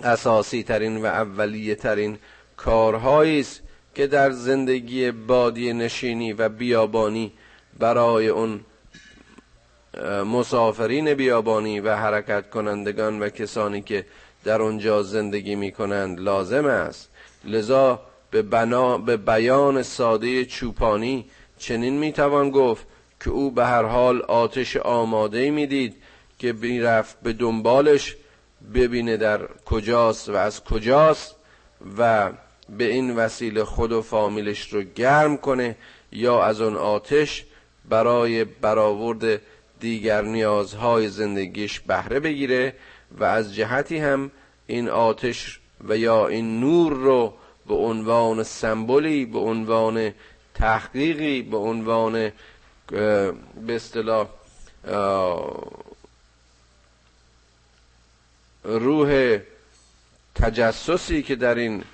اساسی 0.03 0.63
ترین 0.63 0.97
و 1.03 1.07
اولیه 1.07 1.75
ترین 1.75 2.19
کارهایی 2.57 3.41
است 3.41 3.61
که 3.95 4.07
در 4.07 4.31
زندگی 4.31 5.11
بادی 5.11 5.73
نشینی 5.73 6.33
و 6.33 6.49
بیابانی 6.49 7.33
برای 7.79 8.29
اون 8.29 8.61
مسافرین 10.27 11.15
بیابانی 11.15 11.81
و 11.81 11.97
حرکت 11.97 12.51
کنندگان 12.51 13.23
و 13.23 13.29
کسانی 13.29 13.83
که 13.83 14.07
در 14.45 14.63
آنجا 14.63 15.03
زندگی 15.03 15.55
می 15.55 15.73
کنند 15.73 16.21
لازم 16.21 16.67
است. 16.67 17.11
لذا 17.45 18.01
به, 18.33 18.43
بنا 18.43 18.99
به 18.99 19.17
بیان 19.17 19.83
ساده 19.83 20.45
چوپانی 20.45 21.25
چنین 21.59 21.99
می‌توان 21.99 22.51
گفت 22.51 22.87
که 23.21 23.31
او 23.31 23.51
به 23.51 23.67
هر 23.67 23.83
حال 23.83 24.23
آتش 24.23 24.77
آماده 24.77 25.51
می‌دید 25.51 25.97
که 26.39 26.53
می‌رفت 26.53 27.21
به 27.23 27.33
دنبالش 27.33 28.17
ببینه 28.75 29.17
در 29.17 29.41
کجاست 29.65 30.29
و 30.29 30.37
از 30.37 30.65
کجاست 30.65 31.37
و 31.99 32.31
به 32.79 32.85
این 32.85 33.17
وسیله 33.17 33.65
خود 33.65 33.93
و 33.93 34.03
فامیلش 34.03 34.73
رو 34.73 34.83
گرم 34.83 35.37
کنه 35.37 35.77
یا 36.13 36.45
از 36.45 36.61
اون 36.61 36.77
آتش 36.77 37.45
برای 37.89 38.45
برآورد 38.45 39.41
دیگر 39.81 40.23
نیازهای 40.23 41.09
زندگیش 41.09 41.81
بهره 41.81 42.21
بگیره 42.21 42.75
و 43.19 43.25
از 43.25 43.55
جهتی 43.55 43.99
هم 43.99 44.31
این 44.67 44.89
آتش 44.89 45.61
و 45.89 45.97
یا 45.97 46.27
این 46.27 46.61
نور 46.61 46.93
رو 46.93 47.35
به 47.73 47.79
عنوان 47.79 48.43
سمبولی 48.43 49.25
به 49.25 49.39
عنوان 49.39 50.13
تحقیقی 50.55 51.43
به 51.43 51.57
عنوان 51.57 52.33
به 52.87 53.35
اصطلاح 53.69 54.29
روح 58.65 59.39
تجسسی 60.35 61.23
که 61.23 61.37
در 61.37 61.55
این 61.55 61.85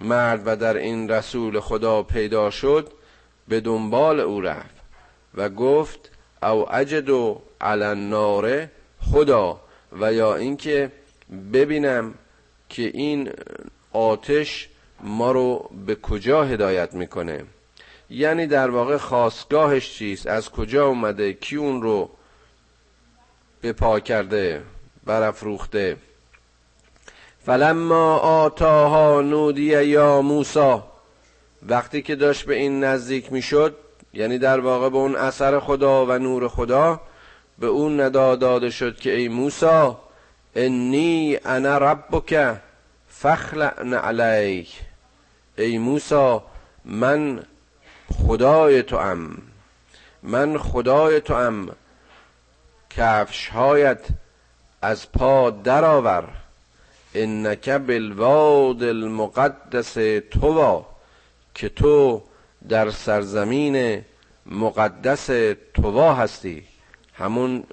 مرد 0.00 0.42
و 0.46 0.56
در 0.56 0.76
این 0.76 1.10
رسول 1.10 1.60
خدا 1.60 2.02
پیدا 2.02 2.50
شد 2.50 2.92
به 3.48 3.60
دنبال 3.60 4.20
او 4.20 4.40
رفت 4.40 4.74
و 5.34 5.48
گفت 5.48 6.10
او 6.42 6.74
اجد 6.74 7.10
و 7.10 7.42
النار 7.60 8.68
خدا 9.00 9.60
و 10.00 10.12
یا 10.12 10.36
اینکه 10.36 10.92
ببینم 11.52 12.14
که 12.68 12.82
این 12.82 13.30
آتش 13.92 14.68
ما 15.02 15.32
رو 15.32 15.70
به 15.86 15.94
کجا 15.94 16.44
هدایت 16.44 16.94
می‌کنه؟ 16.94 17.44
یعنی 18.10 18.46
در 18.46 18.70
واقع 18.70 18.96
خواستگاهش 18.96 19.94
چیست؟ 19.94 20.26
از 20.26 20.50
کجا 20.50 20.86
اومده؟ 20.86 21.32
کی 21.32 21.56
اون 21.56 21.82
رو 21.82 22.10
به 23.60 23.72
پا 23.72 24.00
کرده؟ 24.00 24.62
برافروخته؟ 25.04 25.96
فلما 27.46 28.16
آتاها 28.16 29.20
نودی 29.20 29.82
یا 29.82 30.22
موسا 30.22 30.84
وقتی 31.62 32.02
که 32.02 32.16
داشت 32.16 32.44
به 32.44 32.54
این 32.54 32.84
نزدیک 32.84 33.32
می‌شد 33.32 33.76
یعنی 34.14 34.38
در 34.38 34.60
واقع 34.60 34.88
به 34.88 34.96
اون 34.96 35.16
اثر 35.16 35.60
خدا 35.60 36.06
و 36.06 36.18
نور 36.18 36.48
خدا 36.48 37.00
به 37.58 37.66
اون 37.66 38.00
ندا 38.00 38.36
داده 38.36 38.70
شد 38.70 38.96
که 38.96 39.16
ای 39.16 39.28
موسا 39.28 40.00
انی 40.54 41.38
انا 41.44 41.78
ربک 41.78 42.56
فخلعن 43.08 43.94
علیک. 43.94 44.80
ای 45.58 45.78
موسا 45.78 46.44
من 46.84 47.42
خدای 48.26 48.82
تو 48.82 48.96
ام 48.96 49.42
من 50.22 50.58
خدای 50.58 51.20
تو 51.20 51.34
ام 51.34 51.68
کفشهایت 52.90 54.00
از 54.82 55.12
پا 55.12 55.50
درآور. 55.50 56.24
انک 57.14 57.68
بالواد 57.68 58.82
المقدس 58.82 59.94
توا 60.30 60.86
که 61.54 61.68
تو 61.68 62.22
در 62.68 62.90
سرزمین 62.90 64.04
مقدس 64.46 65.26
توا 65.74 66.14
هستی. 66.14 66.64
همون 67.14 67.64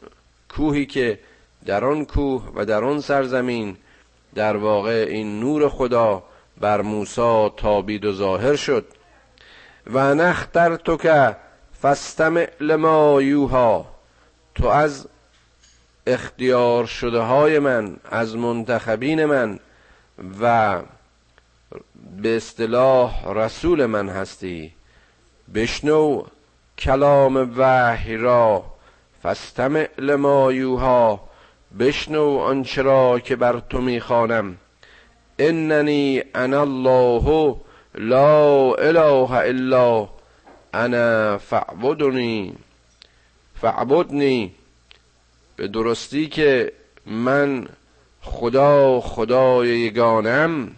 کوهی 0.50 0.86
که 0.86 1.20
در 1.66 1.86
آن 1.86 2.06
کوه 2.06 2.52
و 2.56 2.66
در 2.66 2.84
آن 2.84 3.02
سرزمین 3.02 3.78
در 4.36 4.58
واقع 4.58 5.06
این 5.10 5.40
نور 5.40 5.70
خدا 5.70 6.24
بر 6.60 6.82
موسی 6.82 7.50
تابید 7.58 8.06
و 8.06 8.14
ظاهر 8.14 8.56
شد. 8.56 8.86
و 9.88 10.16
نختر 10.16 10.76
تو 10.76 10.98
که 10.98 11.36
فستمع 11.82 12.50
لما 12.60 13.22
یوها. 13.22 13.86
تو 14.56 14.68
از 14.68 15.08
اختیار 16.08 16.86
شده 16.86 17.20
های 17.20 17.60
من 17.60 17.98
از 18.12 18.36
منتخبین 18.36 19.26
من 19.26 19.60
و 20.42 20.80
به 22.22 22.38
اصطلاح 22.38 23.34
رسول 23.34 23.86
من 23.86 24.10
هستی. 24.10 24.74
بشنو 25.56 26.24
کلام 26.78 27.54
وحی 27.58 28.18
را. 28.18 28.64
فستمع 29.24 29.90
لما 29.98 30.52
یوها. 30.52 31.30
بشنو 31.80 32.38
آنچه 32.38 32.82
را 32.82 33.20
که 33.20 33.36
بر 33.36 33.60
تو 33.60 33.82
می‌خوانم. 33.82 34.58
اننی 35.40 36.24
انا 36.36 36.62
الله 36.62 37.56
لا 37.96 38.74
اله 38.74 39.32
الا 39.32 40.10
انا 40.74 41.38
فعبدنی 41.38 42.56
فعبدنی 43.62 44.52
به 45.56 45.68
درستی 45.68 46.28
که 46.28 46.74
من 47.06 47.68
خدا 48.22 49.02
خدای 49.02 49.68
یگانم. 49.68 50.76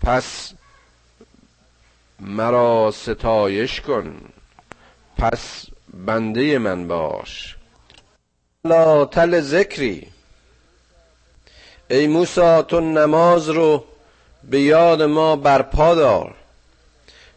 پس 0.00 0.52
مرا 2.20 2.90
ستایش 2.94 3.80
کن. 3.80 4.20
پس 5.18 5.66
بنده 5.94 6.58
من 6.58 6.88
باش. 6.88 7.56
لا 8.64 9.04
تل 9.04 9.40
ذکری. 9.40 10.06
ای 11.90 12.06
موسی 12.06 12.62
تو 12.68 12.80
نماز 12.80 13.48
رو 13.48 13.84
به 14.50 14.60
یاد 14.60 15.02
ما 15.02 15.36
برپا 15.36 15.94
دار. 15.94 16.34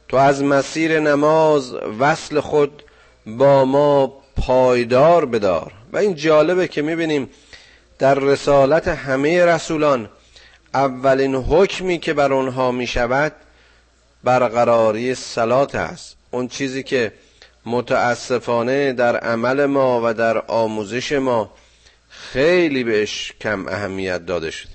تو 0.07 0.17
از 0.17 0.43
مسیر 0.43 0.99
نماز 0.99 1.73
وصل 1.99 2.39
خود 2.39 2.83
با 3.25 3.65
ما 3.65 4.13
پایدار 4.37 5.25
بدار. 5.25 5.71
و 5.93 5.97
این 5.97 6.15
جالبه 6.15 6.67
که 6.67 6.81
می‌بینیم 6.81 7.29
در 7.99 8.15
رسالت 8.15 8.87
همه 8.87 9.45
رسولان 9.45 10.09
اولین 10.73 11.35
حکمی 11.35 11.97
که 11.99 12.13
بر 12.13 12.33
آنها 12.33 12.71
می‌شود 12.71 13.31
برقراری 14.23 15.15
سلات 15.15 15.75
است. 15.75 16.15
اون 16.31 16.47
چیزی 16.47 16.83
که 16.83 17.11
متاسفانه 17.65 18.93
در 18.93 19.17
عمل 19.17 19.65
ما 19.65 20.01
و 20.03 20.13
در 20.13 20.37
آموزش 20.37 21.11
ما 21.11 21.51
خیلی 22.33 22.83
بهش 22.83 23.33
کم 23.41 23.67
اهمیت 23.67 24.25
داده 24.25 24.51
شده. 24.51 24.71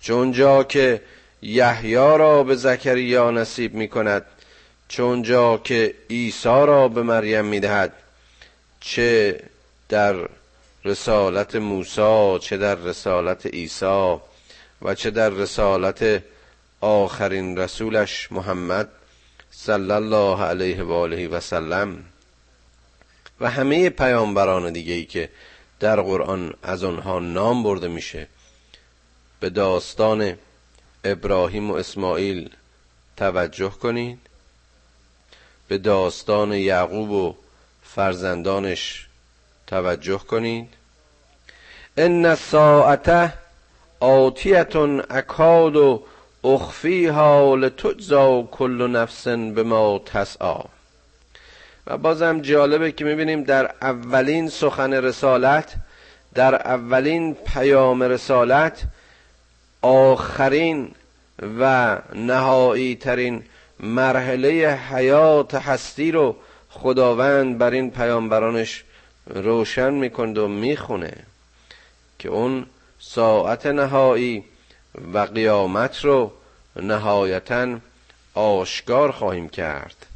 چون 0.00 0.32
جا 0.32 0.64
که 0.64 1.02
یحیی 1.42 1.94
را 1.94 2.42
به 2.42 2.54
زکریا 2.56 3.30
نصیب 3.30 3.74
می 3.74 3.88
کند 3.88 4.26
چون 4.88 5.22
جا 5.22 5.58
که 5.58 5.94
عیسی 6.10 6.48
را 6.48 6.88
به 6.88 7.02
مریم 7.02 7.44
می 7.44 7.60
دهد 7.60 7.92
چه 8.80 9.40
در 9.88 10.28
رسالت 10.84 11.56
موسی 11.56 12.38
چه 12.40 12.56
در 12.56 12.74
رسالت 12.74 13.46
عیسی 13.46 14.16
و 14.82 14.94
چه 14.94 15.10
در 15.10 15.30
رسالت 15.30 16.22
آخرین 16.80 17.58
رسولش 17.58 18.32
محمد 18.32 18.88
صلی 19.50 19.90
الله 19.92 20.42
علیه 20.42 20.82
و 20.82 20.92
آله 20.92 21.28
و 21.28 21.40
سلم. 21.40 22.04
و 23.40 23.50
همه 23.50 23.90
پیامبران 23.90 24.72
دیگه 24.72 24.94
ای 24.94 25.04
که 25.04 25.28
در 25.80 26.00
قرآن 26.00 26.54
از 26.62 26.84
آنها 26.84 27.18
نام 27.18 27.62
برده 27.62 27.88
میشه. 27.88 28.28
به 29.40 29.50
داستان 29.50 30.38
ابراهیم 31.04 31.70
و 31.70 31.74
اسماعیل 31.74 32.50
توجه 33.16 33.70
کنید. 33.70 34.18
به 35.68 35.78
داستان 35.78 36.52
یعقوب 36.52 37.10
و 37.10 37.34
فرزندانش 37.82 39.06
توجه 39.66 40.18
کنید. 40.18 40.68
ان 41.96 42.26
الساعته 42.26 43.32
آتیتون 44.00 45.02
اکاد 45.10 45.76
و 45.76 46.02
اخفیها 46.44 47.54
لتجزا 47.54 48.42
کل 48.42 48.90
نفس 48.90 49.28
به 49.28 49.62
ما 49.62 50.00
تسعا 50.06 50.73
و 51.86 51.98
بازم 51.98 52.40
جالبه 52.40 52.92
که 52.92 53.04
می‌بینیم 53.04 53.44
در 53.44 53.74
اولین 53.82 54.48
سخن 54.48 54.92
رسالت 54.92 55.74
در 56.34 56.54
اولین 56.54 57.34
پیام 57.34 58.02
رسالت 58.02 58.82
آخرین 59.82 60.90
و 61.60 61.98
نهایی 62.14 62.96
ترین 62.96 63.42
مرحله 63.80 64.48
حیات 64.90 65.54
هستی 65.54 66.12
رو 66.12 66.36
خداوند 66.70 67.58
بر 67.58 67.70
این 67.70 67.90
پیامبرانش 67.90 68.84
روشن 69.26 69.94
می‌کند 69.94 70.38
و 70.38 70.48
می‌خونه 70.48 71.12
که 72.18 72.28
اون 72.28 72.66
ساعت 72.98 73.66
نهایی 73.66 74.44
و 75.12 75.18
قیامت 75.18 76.04
رو 76.04 76.32
نهایتا 76.76 77.76
آشکار 78.34 79.12
خواهیم 79.12 79.48
کرد. 79.48 80.06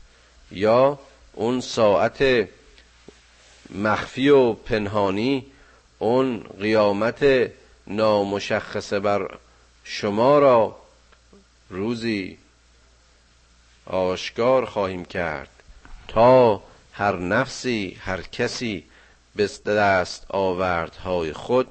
یا 0.50 0.98
اون 1.38 1.60
ساعت 1.60 2.48
مخفی 3.70 4.28
و 4.28 4.52
پنهانی 4.52 5.46
اون 5.98 6.44
قیامت 6.60 7.50
نامشخصه 7.86 9.00
بر 9.00 9.38
شما 9.84 10.38
را 10.38 10.76
روزی 11.70 12.38
آشکار 13.86 14.64
خواهیم 14.64 15.04
کرد 15.04 15.48
تا 16.08 16.62
هر 16.92 17.16
نفسی 17.16 17.98
هر 18.00 18.22
کسی 18.22 18.84
به 19.36 19.48
دست 19.66 20.26
آوردهای 20.28 21.32
خود 21.32 21.68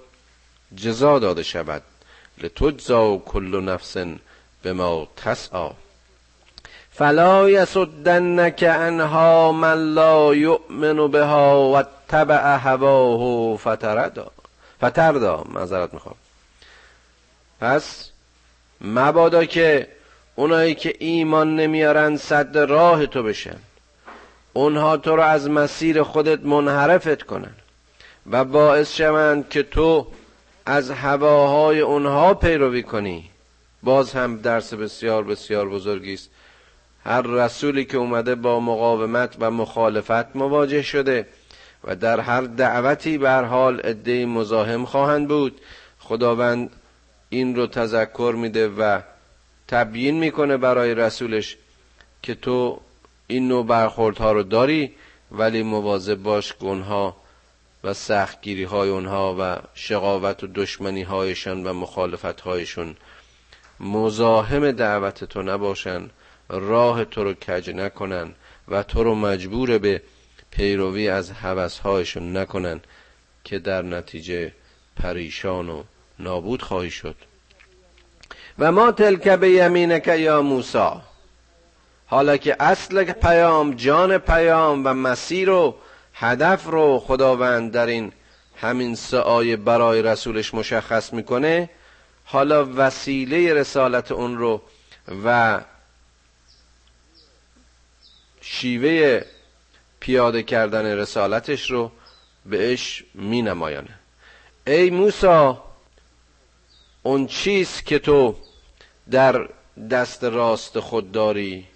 جزا 0.76 1.20
داده 1.20 1.44
شود. 1.44 1.84
لتجزا 2.38 3.18
کل 3.18 3.64
نفس 3.64 3.98
به 4.62 4.74
ما 4.74 5.08
تسعا 5.16 5.72
فلا 6.98 7.50
یسدنک 7.50 8.64
انها 8.68 9.52
من 9.52 9.94
لا 9.94 10.36
یؤمن 10.36 11.08
بها 11.08 11.72
و 11.72 11.84
تبع 12.08 12.58
هواه 12.58 13.58
فتردا. 13.58 14.32
فتردا 14.86 15.44
معذرت 15.50 15.94
می‌خوام. 15.94 16.16
پس 17.62 18.10
مبادا 18.82 19.46
که 19.46 19.88
اونایی 20.36 20.76
که 20.76 20.96
ایمان 21.00 21.56
نمیارن 21.56 22.18
صد 22.18 22.58
راه 22.58 23.06
تو 23.06 23.24
بشن. 23.24 23.58
اونها 24.54 24.98
تو 24.98 25.16
رو 25.16 25.22
از 25.24 25.50
مسیر 25.50 26.04
خودت 26.04 26.46
منحرفت 26.46 27.24
کنن 27.24 27.56
و 28.32 28.44
باعث 28.44 28.96
شوند 28.96 29.50
که 29.50 29.64
تو 29.64 30.08
از 30.66 30.92
هواهای 30.92 31.80
اونها 31.80 32.34
پیروی 32.34 32.84
کنی. 32.84 33.30
باز 33.84 34.14
هم 34.14 34.38
درس 34.38 34.74
بسیار 34.74 35.24
بسیار 35.24 35.70
بزرگی 35.70 36.14
است. 36.14 36.30
هر 37.08 37.22
رسولی 37.22 37.86
که 37.86 37.98
اومده 37.98 38.36
با 38.36 38.60
مقاومت 38.60 39.36
و 39.40 39.52
مخالفت 39.52 40.36
مواجه 40.36 40.82
شده 40.82 41.28
و 41.84 41.96
در 41.96 42.20
هر 42.20 42.42
دعوتی 42.42 43.18
به 43.18 43.32
حال 43.32 43.80
عده 43.80 44.26
مزاحم 44.26 44.86
خواهند 44.86 45.28
بود. 45.28 45.62
خداوند 46.00 46.70
این 47.30 47.56
رو 47.56 47.68
تذکر 47.68 48.34
میده 48.38 48.68
و 48.68 49.00
تبیین 49.68 50.20
می‌کنه 50.20 50.58
برای 50.58 50.96
رسولش 50.96 51.58
که 52.22 52.36
تو 52.36 52.82
این 53.28 53.48
نوع 53.48 53.66
برخوردها 53.66 54.32
رو 54.32 54.44
داری 54.44 54.92
ولی 55.32 55.64
مواظب 55.64 56.16
باش 56.16 56.54
اونها 56.60 57.16
و 57.84 57.94
سختگیری 57.94 58.64
های 58.64 58.90
اونها 58.90 59.36
و 59.40 59.58
شقاوت 59.74 60.44
و 60.44 60.48
دشمنی 60.48 61.04
هایشان 61.04 61.64
و 61.64 61.74
مخالفت 61.74 62.42
هایشون 62.42 62.96
مزاحم 63.80 64.72
دعوت 64.72 65.24
تو 65.24 65.42
نباشن. 65.42 66.10
راه 66.50 67.06
تو 67.06 67.24
رو 67.24 67.34
کج 67.34 67.70
نکنن 67.70 68.34
و 68.68 68.84
تو 68.84 69.04
رو 69.04 69.16
مجبور 69.16 69.78
به 69.78 70.02
پیروی 70.52 71.10
از 71.10 71.32
هوسهایشون 71.32 72.38
نکنن 72.38 72.80
که 73.44 73.60
در 73.60 73.82
نتیجه 73.82 74.52
پریشان 74.96 75.70
و 75.70 75.84
نابود 76.20 76.62
خواهی 76.62 76.92
شد. 76.92 77.16
و 78.60 78.72
ما 78.72 78.92
تلک 78.92 79.28
به 79.28 79.50
یمینک 79.50 80.08
یا 80.08 80.42
موسا 80.42 81.02
حالا 82.08 82.38
که 82.38 82.56
اصل 82.60 83.04
پیام 83.04 83.74
جان 83.74 84.18
پیام 84.18 84.82
و 84.86 84.94
مسیر 84.94 85.50
و 85.50 85.76
هدف 86.14 86.66
رو 86.66 87.00
خداوند 87.00 87.72
در 87.72 87.86
این 87.86 88.12
همین 88.56 88.96
سعای 88.96 89.56
برای 89.56 90.02
رسولش 90.02 90.54
مشخص 90.54 91.14
می‌کنه 91.14 91.70
حالا 92.26 92.68
وسیله 92.76 93.54
رسالت 93.54 94.12
اون 94.12 94.38
رو 94.38 94.62
و 95.26 95.60
شیوه 98.50 99.22
پیاده 100.00 100.44
کردن 100.44 100.86
رسالتش 100.86 101.72
رو 101.72 101.92
بهش 102.46 103.04
می 103.14 103.42
نمایانه 103.42 104.00
ای 104.68 104.90
موسا 104.90 105.64
اون 107.04 107.28
چیست 107.28 107.86
که 107.86 108.00
تو 108.00 108.36
در 109.12 109.50
دست 109.92 110.24
راست 110.24 110.80
خود 110.80 111.12
داری؟ 111.12 111.68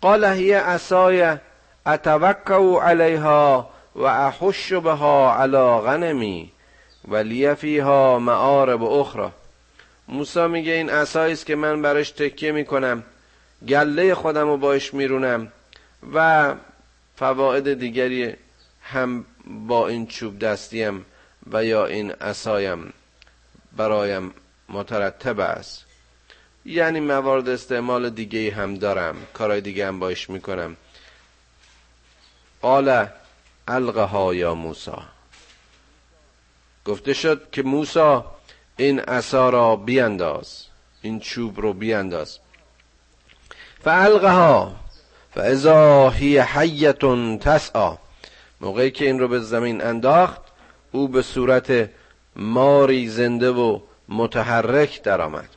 قال 0.00 0.24
هی 0.24 0.52
عصای 0.52 1.36
اتوکو 1.86 2.78
علیها 2.78 3.70
و 3.94 4.02
احش 4.02 4.72
بها 4.72 5.36
علی 5.36 5.80
غنمی 5.86 6.52
ولی 7.08 7.54
فیها 7.54 8.18
معارب 8.18 8.82
اخرى 8.82 9.28
موسی 10.08 10.46
میگه 10.46 10.72
این 10.72 10.90
عصایی 10.90 11.32
است 11.32 11.46
که 11.46 11.56
من 11.56 11.82
براش 11.82 12.10
تکیه 12.10 12.52
می‌کنم. 12.52 13.02
گله 13.68 14.14
خودم 14.14 14.48
رو 14.48 14.56
باش 14.56 14.94
میرونم. 14.94 15.52
و 16.14 16.54
فواید 17.16 17.74
دیگری 17.74 18.36
هم 18.82 19.24
با 19.46 19.88
این 19.88 20.06
چوب 20.06 20.38
دستیم 20.38 21.06
و 21.52 21.64
یا 21.64 21.86
این 21.86 22.12
عصایم 22.12 22.92
برایم 23.76 24.34
مترتب 24.68 25.40
است. 25.40 25.84
یعنی 26.64 27.00
موارد 27.00 27.48
استعمال 27.48 28.10
دیگه 28.10 28.54
هم 28.54 28.74
دارم. 28.74 29.16
کارهای 29.34 29.60
دیگه 29.60 29.86
هم 29.86 29.98
باش 29.98 30.30
می‌کنم. 30.30 30.76
قال 32.62 33.06
القها 33.68 34.34
یا 34.34 34.54
موسا 34.54 35.02
گفته 36.84 37.14
شد 37.14 37.50
که 37.52 37.62
موسا 37.62 38.38
این 38.76 39.00
عصا 39.00 39.50
را 39.50 39.76
بیانداز. 39.76 40.64
این 41.02 41.20
چوب 41.20 41.60
رو 41.60 41.72
بیانداز. 41.72 42.38
فالقها. 43.84 44.76
فاذا 45.38 46.10
هی 46.10 46.38
حیتون 46.38 47.38
تسعا 47.38 47.98
موقعی 48.60 48.90
که 48.90 49.04
این 49.04 49.18
رو 49.18 49.28
به 49.28 49.38
زمین 49.38 49.82
انداخت 49.82 50.40
او 50.92 51.08
به 51.08 51.22
صورت 51.22 51.90
ماری 52.36 53.08
زنده 53.08 53.50
و 53.50 53.80
متحرک 54.08 55.02
درآمد. 55.02 55.48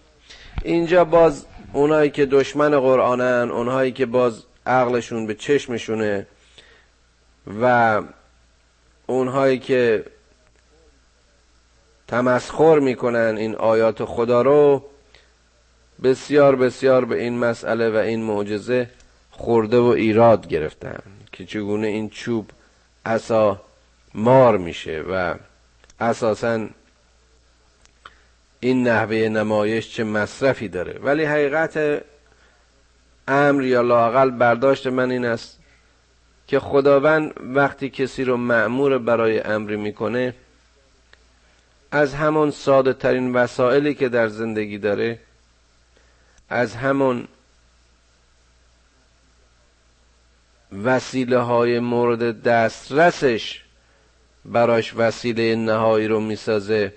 اینجا 0.63 1.05
باز 1.05 1.45
اونایی 1.73 2.09
که 2.09 2.25
دشمن 2.25 2.79
قرآنن 2.79 3.51
اونهایی 3.51 3.91
که 3.91 4.05
باز 4.05 4.43
عقلشون 4.65 5.27
به 5.27 5.35
چشمشونه 5.35 6.27
و 7.61 8.01
اونهایی 9.07 9.59
که 9.59 10.05
تمسخر 12.07 12.79
می‌کنن 12.79 13.35
این 13.37 13.55
آیات 13.55 14.05
خدا 14.05 14.41
رو 14.41 14.83
بسیار 16.03 16.55
بسیار 16.55 17.05
به 17.05 17.23
این 17.23 17.39
مسئله 17.39 17.89
و 17.89 17.95
این 17.95 18.23
معجزه 18.23 18.89
خورده 19.41 19.77
و 19.79 19.85
ایراد 19.85 20.47
گرفتن 20.47 21.03
که 21.31 21.45
چگونه 21.45 21.87
این 21.87 22.09
چوب 22.09 22.49
اسا 23.05 23.61
مار 24.13 24.57
میشه 24.57 25.01
و 25.09 25.35
اساسا 25.99 26.67
این 28.59 28.87
نحوه 28.87 29.15
نمایش 29.15 29.95
چه 29.95 30.03
مصرفی 30.03 30.67
داره. 30.67 30.99
ولی 30.99 31.23
حقیقت 31.25 32.03
امر 33.27 33.63
یا 33.63 33.81
لاقل 33.81 34.29
برداشت 34.29 34.87
من 34.87 35.11
این 35.11 35.25
است 35.25 35.59
که 36.47 36.59
خداوند 36.59 37.33
وقتی 37.39 37.89
کسی 37.89 38.23
رو 38.23 38.37
معمور 38.37 38.97
برای 38.97 39.39
امری 39.39 39.77
می‌کنه 39.77 40.33
از 41.91 42.13
همون 42.13 42.51
ساده 42.51 42.93
ترین 42.93 43.33
وسائلی 43.33 43.93
که 43.93 44.09
در 44.09 44.27
زندگی 44.27 44.77
داره 44.77 45.19
از 46.49 46.75
همون 46.75 47.27
وسیله 50.71 51.37
های 51.37 51.79
مورد 51.79 52.43
دسترسش 52.43 53.61
براش 54.45 54.93
وسیله 54.97 55.55
نهایی 55.55 56.07
رو 56.07 56.19
می‌سازه 56.19 56.93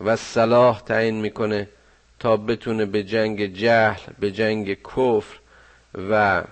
و 0.00 0.16
صلاح 0.16 0.80
تعیین 0.80 1.20
می‌کنه 1.20 1.68
تا 2.18 2.36
بتونه 2.36 2.86
به 2.86 3.02
جنگ 3.02 3.54
جهل 3.54 4.00
به 4.18 4.30
جنگ 4.30 4.74
کفر 4.74 5.38
و 6.10 6.44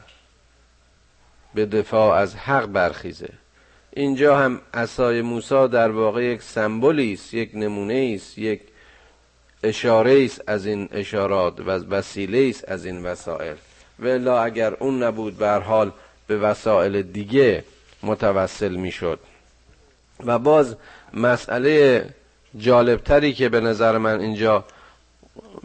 به 1.55 1.67
دفاع 1.67 2.17
از 2.17 2.37
حق 2.37 2.67
برخیزه. 2.67 3.29
اینجا 3.93 4.39
هم 4.39 4.61
عصای 4.75 5.23
موسی 5.23 5.69
در 5.69 5.91
واقع 5.91 6.25
یک 6.25 6.43
سمبولی 6.43 7.13
است 7.13 7.35
یک 7.35 7.51
نمونه 7.55 8.13
است 8.15 8.39
یک 8.39 8.61
اشاره 9.63 10.25
است 10.25 10.43
از 10.47 10.67
این 10.67 10.89
اشارات 10.93 11.61
و 11.61 11.71
وسیله 11.71 12.49
است 12.49 12.69
از 12.69 12.85
این 12.85 13.03
وسائل 13.03 13.57
ولا 13.99 14.43
اگر 14.43 14.75
اون 14.75 15.03
نبود 15.03 15.37
به 15.37 15.51
حال 15.51 15.93
به 16.29 16.37
وسائل 16.39 17.03
دیگه 17.03 17.65
متوسل 18.03 18.75
می‌شد. 18.75 19.21
و 20.27 20.39
باز 20.39 20.77
مسئله 21.15 22.05
جالبتری 22.59 23.33
که 23.33 23.49
به 23.49 23.61
نظر 23.61 23.99
من 23.99 24.21
اینجا 24.21 24.65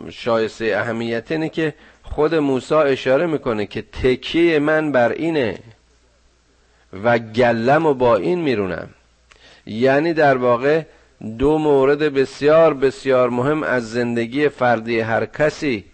شایسته 0.10 0.65
اهمیت 0.78 1.32
اینه 1.32 1.49
که 1.49 1.73
خود 2.04 2.36
موسی 2.36 2.76
اشاره 2.76 3.26
می‌کنه 3.26 3.65
که 3.65 3.82
تکیه 3.82 4.60
من 4.60 4.91
بر 4.91 5.12
اینه 5.12 5.60
و 7.04 7.19
گلم 7.19 7.86
و 7.86 7.93
با 7.93 8.15
این 8.15 8.41
میرونم. 8.41 8.89
یعنی 9.65 10.13
در 10.13 10.38
واقع 10.38 10.82
دو 11.38 11.58
مورد 11.58 11.99
بسیار 11.99 12.73
بسیار 12.73 13.30
مهم 13.30 13.63
از 13.63 13.91
زندگی 13.91 14.49
فردی 14.49 14.99
هر 14.99 15.26
کسی 15.26 15.86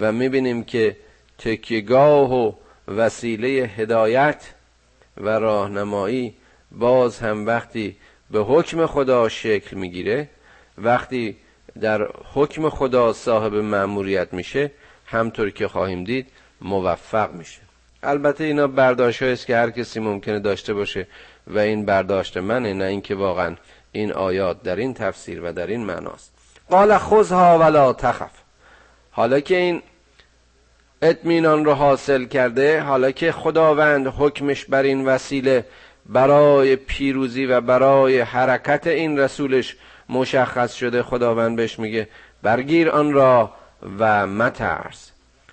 و 0.00 0.12
می‌بینیم 0.12 0.64
که 0.64 0.96
تکیگاه 1.38 2.34
و 2.34 2.52
وسیله 2.88 3.48
هدایت 3.48 4.42
و 5.16 5.28
راهنمایی 5.28 6.34
باز 6.72 7.18
هم 7.18 7.46
وقتی 7.46 7.96
به 8.30 8.38
حکم 8.38 8.86
خدا 8.86 9.28
شکل 9.28 9.76
می‌گیره 9.76 10.28
وقتی 10.78 11.36
در 11.80 12.08
حکم 12.34 12.68
خدا 12.68 13.12
صاحب 13.12 13.54
مأموریت 13.54 14.32
میشه 14.32 14.70
همطور 15.06 15.50
که 15.50 15.68
خواهیم 15.68 16.04
دید 16.04 16.26
موفق 16.60 17.32
میشه. 17.32 17.60
البته 18.02 18.44
اینا 18.44 18.66
برداشت 18.66 19.22
است 19.22 19.46
که 19.46 19.56
هر 19.56 19.70
کسی 19.70 20.00
ممکنه 20.00 20.40
داشته 20.40 20.74
باشه 20.74 21.06
و 21.46 21.58
این 21.58 21.84
برداشت 21.84 22.36
منه 22.36 22.72
نه 22.72 22.84
اینکه 22.84 23.14
واقعا 23.14 23.56
این 23.92 24.12
آیات 24.12 24.62
در 24.62 24.76
این 24.76 24.94
تفسیر 24.94 25.40
و 25.44 25.52
در 25.52 25.66
این 25.66 25.84
معناست. 25.84 26.32
قال 26.70 26.98
خذها 26.98 27.58
ولا 27.58 27.92
تخف. 27.92 28.30
حالا 29.10 29.40
که 29.40 29.56
این 29.56 29.82
اطمینان 31.02 31.64
رو 31.64 31.72
حاصل 31.72 32.24
کرده 32.24 32.80
حالا 32.80 33.10
که 33.10 33.32
خداوند 33.32 34.06
حکمش 34.06 34.64
بر 34.64 34.82
این 34.82 35.04
وسیله 35.04 35.64
برای 36.06 36.76
پیروزی 36.76 37.46
و 37.46 37.60
برای 37.60 38.20
حرکت 38.20 38.86
این 38.86 39.18
رسولش 39.18 39.76
مشخص 40.08 40.74
شده 40.74 41.02
خداوند 41.02 41.56
بهش 41.56 41.78
میگه 41.78 42.08
برگیر 42.42 42.90
آن 42.90 43.12
را 43.12 43.52
و 43.98 44.26
مترس. 44.26 45.10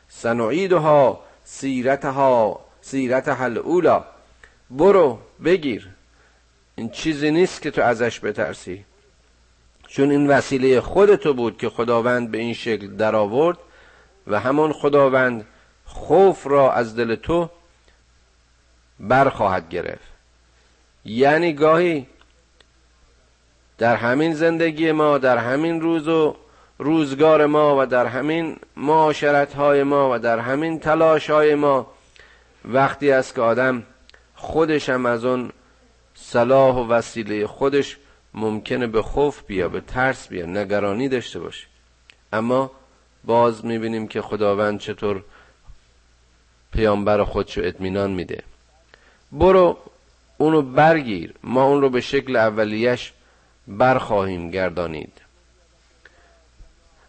سنعیدها 0.09 1.23
سیرتها 1.43 2.59
سیرتها 2.81 3.43
الاولا 3.43 4.03
برو 4.69 5.19
بگیر. 5.45 5.87
این 6.75 6.89
چیزی 6.89 7.31
نیست 7.31 7.61
که 7.61 7.71
تو 7.71 7.81
ازش 7.81 8.19
بترسی. 8.19 8.85
چون 9.87 10.11
این 10.11 10.27
وسیله 10.27 10.81
خودتو 10.81 11.33
بود 11.33 11.57
که 11.57 11.69
خداوند 11.69 12.31
به 12.31 12.37
این 12.37 12.53
شکل 12.53 12.87
در 12.87 13.15
آورد 13.15 13.57
و 14.27 14.39
همان 14.39 14.73
خداوند 14.73 15.45
خوف 15.85 16.47
را 16.47 16.73
از 16.73 16.95
دل 16.95 17.15
تو 17.15 17.49
برخواهد 18.99 19.69
گرفت. 19.69 20.13
یعنی 21.05 21.53
گاهی 21.53 22.07
در 23.77 23.95
همین 23.95 24.33
زندگی 24.33 24.91
ما 24.91 25.17
در 25.17 25.37
همین 25.37 25.81
روز 25.81 26.07
و 26.07 26.35
روزگار 26.77 27.45
ما 27.45 27.81
و 27.83 27.85
در 27.85 28.05
همین 28.05 28.57
معاشرت 28.77 29.53
های 29.53 29.83
ما 29.83 30.15
و 30.15 30.19
در 30.19 30.39
همین 30.39 30.79
تلاش 30.79 31.29
های 31.29 31.55
ما 31.55 31.87
وقتی 32.65 33.11
است 33.11 33.35
که 33.35 33.41
آدم 33.41 33.83
خودش 34.35 34.89
هم 34.89 35.05
از 35.05 35.25
اون 35.25 35.51
صلاح 36.15 36.75
و 36.75 36.87
وسیله 36.87 37.47
خودش 37.47 37.97
ممکنه 38.33 38.87
به 38.87 39.01
خوف 39.01 39.43
بیا 39.43 39.69
به 39.69 39.81
ترس 39.81 40.27
بیا 40.27 40.45
نگرانی 40.45 41.09
داشته 41.09 41.39
باشه. 41.39 41.67
اما 42.33 42.71
باز 43.25 43.65
می‌بینیم 43.65 44.07
که 44.07 44.21
خداوند 44.21 44.79
چطور 44.79 45.23
پیامبر 46.71 47.23
خودشو 47.23 47.61
اطمینان 47.63 48.11
میده. 48.11 48.43
برو 49.31 49.77
اونو 50.37 50.61
برگیر 50.61 51.33
ما 51.43 51.63
اون 51.63 51.81
رو 51.81 51.89
به 51.89 52.01
شکل 52.01 52.35
اولیش 52.35 53.13
برخواهیم 53.67 54.51
گردانید. 54.51 55.21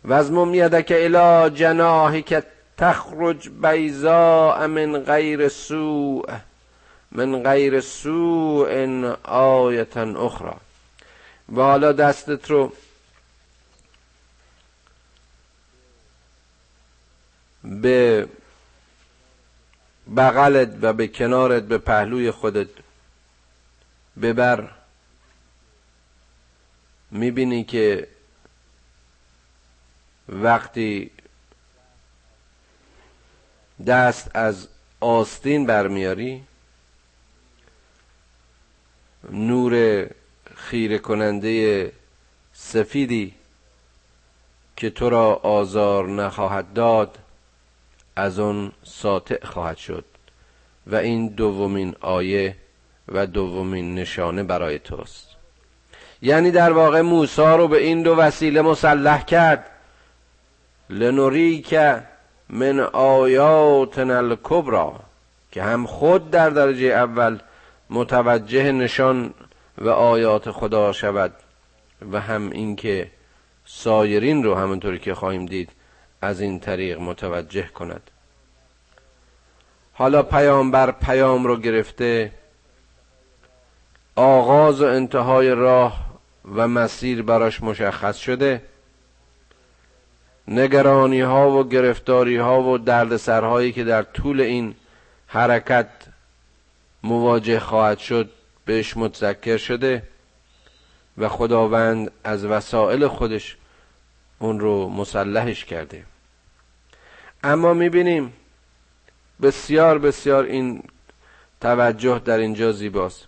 وزمم 0.04 0.54
یدک 0.54 0.92
الى 0.92 1.50
جناحی 1.50 2.22
که 2.22 2.42
تخرج 2.78 3.48
بیزا 3.48 4.66
من 4.66 4.98
غیر 4.98 5.48
سوء 5.48 6.24
من 7.12 7.42
غیر 7.42 7.80
سوء 7.80 9.14
آیتا 9.24 10.02
اخرى 10.02 10.54
و 11.56 11.60
حالا 11.60 11.92
دستت 11.92 12.50
رو 12.50 12.72
به 17.64 18.28
بغلت 20.16 20.76
و 20.82 20.92
به 20.92 21.08
کنارت 21.08 21.62
به 21.62 21.78
پهلوی 21.78 22.30
خودت 22.30 22.68
ببر. 24.22 24.70
می‌بینی 27.10 27.64
که 27.64 28.08
وقتی 30.28 31.10
دست 33.86 34.30
از 34.34 34.68
آستین 35.00 35.66
برمیاری 35.66 36.44
نور 39.30 40.06
خیره 40.54 40.98
کننده 40.98 41.92
سفیدی 42.52 43.34
که 44.76 44.90
تو 44.90 45.10
را 45.10 45.34
آزار 45.34 46.08
نخواهد 46.08 46.72
داد 46.72 47.18
از 48.16 48.40
آن 48.40 48.72
ساطع 48.82 49.46
خواهد 49.46 49.76
شد 49.76 50.04
و 50.86 50.96
این 50.96 51.28
دومین 51.28 51.94
آیه 52.00 52.56
و 53.08 53.26
دومین 53.26 53.94
نشانه 53.94 54.42
برای 54.42 54.78
توست. 54.78 55.28
یعنی 56.22 56.50
در 56.50 56.72
واقع 56.72 57.00
موسی 57.00 57.42
رو 57.42 57.68
به 57.68 57.82
این 57.82 58.02
دو 58.02 58.14
وسیله 58.16 58.62
مسلح 58.62 59.24
کرد. 59.24 59.70
لنوری 60.90 61.60
که 61.60 62.02
من 62.48 62.80
آیاتنا 62.92 64.16
الکبرا 64.16 65.00
که 65.52 65.62
هم 65.62 65.86
خود 65.86 66.30
در 66.30 66.50
درجه 66.50 66.86
اول 66.86 67.38
متوجه 67.90 68.72
نشان 68.72 69.34
و 69.78 69.88
آیات 69.88 70.50
خدا 70.50 70.92
شود 70.92 71.32
و 72.12 72.20
هم 72.20 72.50
اینکه 72.50 73.10
سایرین 73.66 74.44
رو 74.44 74.54
همونطوری 74.54 74.98
که 74.98 75.14
خواهیم 75.14 75.46
دید 75.46 75.70
از 76.24 76.40
این 76.40 76.60
طریق 76.60 77.00
متوجه 77.00 77.66
کند. 77.66 78.10
حالا 79.92 80.22
پیامبر 80.22 80.90
پیام 80.90 81.44
رو 81.44 81.56
گرفته 81.56 82.32
آغاز 84.16 84.80
و 84.80 84.84
انتهای 84.84 85.50
راه 85.50 86.04
و 86.54 86.68
مسیر 86.68 87.22
براش 87.22 87.62
مشخص 87.62 88.16
شده. 88.16 88.62
نگرانی 90.48 91.20
ها 91.20 91.50
و 91.50 91.68
گرفتاری 91.68 92.36
ها 92.36 92.62
و 92.62 92.78
دردسرهایی 92.78 93.72
که 93.72 93.84
در 93.84 94.02
طول 94.02 94.40
این 94.40 94.74
حرکت 95.26 95.88
مواجه 97.02 97.60
خواهد 97.60 97.98
شد 97.98 98.30
بهش 98.64 98.96
متذکر 98.96 99.56
شده 99.56 100.02
و 101.18 101.28
خداوند 101.28 102.10
از 102.24 102.44
وسائل 102.44 103.06
خودش 103.06 103.56
اون 104.38 104.60
رو 104.60 104.88
مسلحش 104.88 105.64
کرده. 105.64 106.04
اما 107.44 107.74
می‌بینیم 107.74 108.32
بسیار 109.42 109.98
بسیار 109.98 110.44
این 110.44 110.82
توجه 111.60 112.18
در 112.24 112.38
اینجا 112.38 112.72
زیباست. 112.72 113.26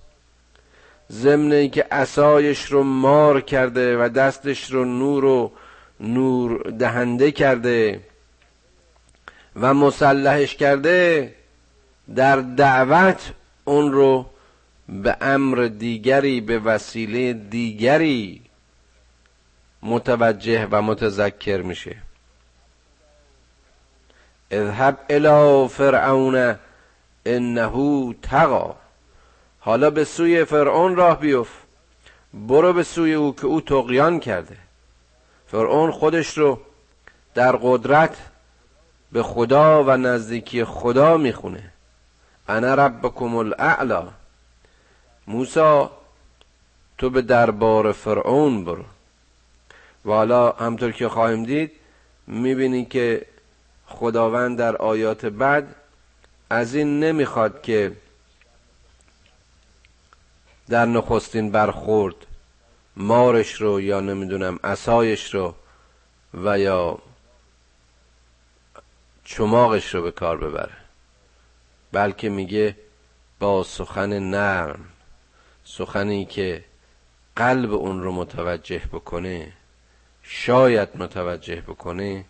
ضمن 1.13 1.53
اینکه 1.53 1.87
اسایش 1.91 2.65
رو 2.65 2.83
مار 2.83 3.41
کرده 3.41 3.97
و 3.97 4.09
دستش 4.09 4.71
رو 4.71 4.85
نور 4.85 5.25
و 5.25 5.53
نور 6.01 6.71
دهنده 6.71 7.33
کرده 7.33 8.01
و 9.61 9.75
مسلحش 9.75 10.55
کرده 10.55 11.35
در 12.15 12.37
دعوت 12.37 13.33
اون 13.65 13.93
رو 13.93 14.27
به 14.89 15.17
امر 15.21 15.67
دیگری 15.67 16.41
به 16.41 16.59
وسیله 16.59 17.33
دیگری 17.33 18.43
متوجه 19.83 20.69
و 20.71 20.83
متذکر 20.83 21.63
میشه. 21.63 22.06
اذهب 24.51 24.97
الى 25.11 25.69
فرعون 25.69 26.57
انه 27.27 28.15
تقا 28.23 28.77
حالا 29.61 29.91
به 29.91 30.05
سوی 30.05 30.45
فرعون 30.45 30.97
راه 30.97 31.21
بیف 31.21 31.49
برو 32.35 32.73
به 32.73 32.83
سوی 32.83 33.15
او 33.15 33.35
که 33.35 33.47
او 33.47 33.61
تقیان 33.61 34.21
کرده. 34.21 34.57
فرعون 35.47 35.91
خودش 35.91 36.39
رو 36.39 36.61
در 37.35 37.57
قدرت 37.57 38.17
به 39.13 39.23
خدا 39.23 39.85
و 39.85 39.91
نزدیکی 39.91 40.65
خدا 40.65 41.17
می‌خونه. 41.17 41.73
انا 42.49 42.75
ربکم 42.75 43.37
الاعلا. 43.37 44.09
موسا 45.27 45.91
تو 46.99 47.11
به 47.11 47.23
دربار 47.23 47.93
فرعون 47.93 48.65
برو. 48.65 48.85
و 50.05 50.11
حالا 50.11 50.51
همطور 50.51 50.93
که 50.93 51.09
خواهیم 51.09 51.45
دید 51.45 51.73
می‌بینی 52.27 52.85
که 52.85 53.27
خداوند 53.87 54.59
در 54.59 54.77
آیات 54.77 55.27
بعد 55.27 55.75
از 56.51 56.75
این 56.75 57.01
نمی‌خواد 57.01 57.62
که 57.62 57.96
در 60.68 60.87
نخستین 60.87 61.51
برخورد 61.51 62.14
مارش 62.96 63.53
رو 63.53 63.81
یا 63.81 64.01
نمی‌دونم 64.01 64.59
اسایش 64.64 65.35
رو 65.35 65.55
و 66.35 66.59
یا 66.59 66.99
چماغش 69.25 69.94
رو 69.94 70.03
به 70.03 70.11
کار 70.11 70.37
ببره. 70.37 70.77
بلکه 71.92 72.29
میگه 72.29 72.77
با 73.38 73.64
سخن 73.64 74.18
نرم 74.18 74.85
سخنی 75.64 76.25
که 76.25 76.64
قلب 77.37 77.72
اون 77.72 78.03
رو 78.03 78.12
متوجه 78.12 78.83
بکنه 78.92 79.53
شاید 80.22 80.88
متوجه 80.96 81.61
بکنه 81.61 82.25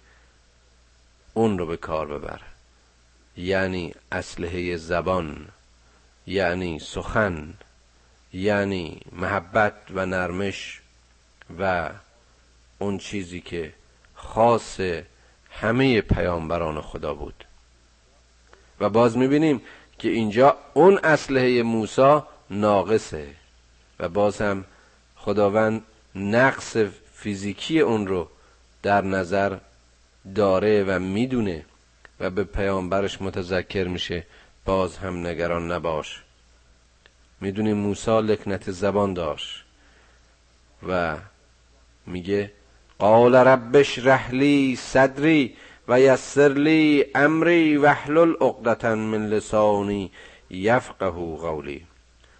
اون 1.36 1.58
رو 1.58 1.66
به 1.66 1.76
کار 1.76 2.06
ببر. 2.06 2.40
یعنی 3.36 3.94
اسلحه 4.12 4.76
زبان 4.76 5.48
یعنی 6.26 6.78
سخن 6.78 7.54
یعنی 8.32 9.00
محبت 9.12 9.74
و 9.94 10.06
نرمش 10.06 10.80
و 11.58 11.90
اون 12.78 12.98
چیزی 12.98 13.40
که 13.40 13.72
خاص 14.14 14.80
همه 15.50 16.00
پیامبران 16.00 16.80
خدا 16.80 17.14
بود. 17.14 17.44
و 18.80 18.88
باز 18.88 19.16
می‌بینیم 19.16 19.62
که 19.98 20.08
اینجا 20.08 20.56
اون 20.74 20.98
اسلحه 21.04 21.62
موسی 21.62 22.20
ناقصه 22.50 23.28
و 24.00 24.08
باز 24.08 24.40
هم 24.40 24.64
خداوند 25.16 25.82
نقص 26.14 26.76
فیزیکی 27.14 27.80
اون 27.80 28.06
رو 28.06 28.28
در 28.82 29.00
نظر 29.00 29.58
داره 30.34 30.84
و 30.84 30.98
می‌دونه 30.98 31.64
و 32.20 32.30
به 32.30 32.44
پیامبرش 32.44 33.22
متذکر 33.22 33.84
میشه 33.84 34.26
باز 34.64 34.96
هم 34.96 35.26
نگران 35.26 35.72
نباش. 35.72 36.22
می‌دونی 37.40 37.72
موسی 37.72 38.20
لکنت 38.20 38.70
زبان 38.70 39.14
داشت 39.14 39.64
و 40.88 41.16
میگه 42.06 42.52
قال 42.98 43.34
ربش 43.34 43.98
رحلی 43.98 44.76
صدری 44.76 45.56
و 45.88 46.00
یسر 46.00 46.48
لی 46.48 47.04
امری 47.14 47.76
وحلل 47.76 48.34
عقدتا 48.40 48.94
من 48.94 49.26
لسانی 49.26 50.10
یفقه 50.50 51.10
قولی. 51.10 51.86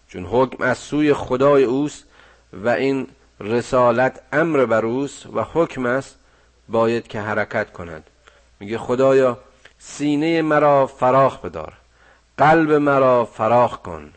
چون 0.08 0.26
حکم 0.26 0.64
از 0.64 0.78
سوی 0.78 1.14
خدای 1.14 1.64
اوست 1.64 2.04
و 2.52 2.68
این 2.68 3.06
رسالت 3.40 4.20
امر 4.32 4.64
بر 4.64 4.86
اوست 4.86 5.26
و 5.26 5.42
حکم 5.42 5.86
است 5.86 6.18
باید 6.68 7.08
که 7.08 7.20
حرکت 7.20 7.72
کند. 7.72 8.04
میگه 8.60 8.78
خدایا 8.78 9.38
سینه 9.78 10.42
مرا 10.42 10.86
فراخ 10.86 11.40
بدار. 11.40 11.72
قلب 12.38 12.72
مرا 12.72 13.24
فراخ 13.24 13.78
کن. 13.78 14.12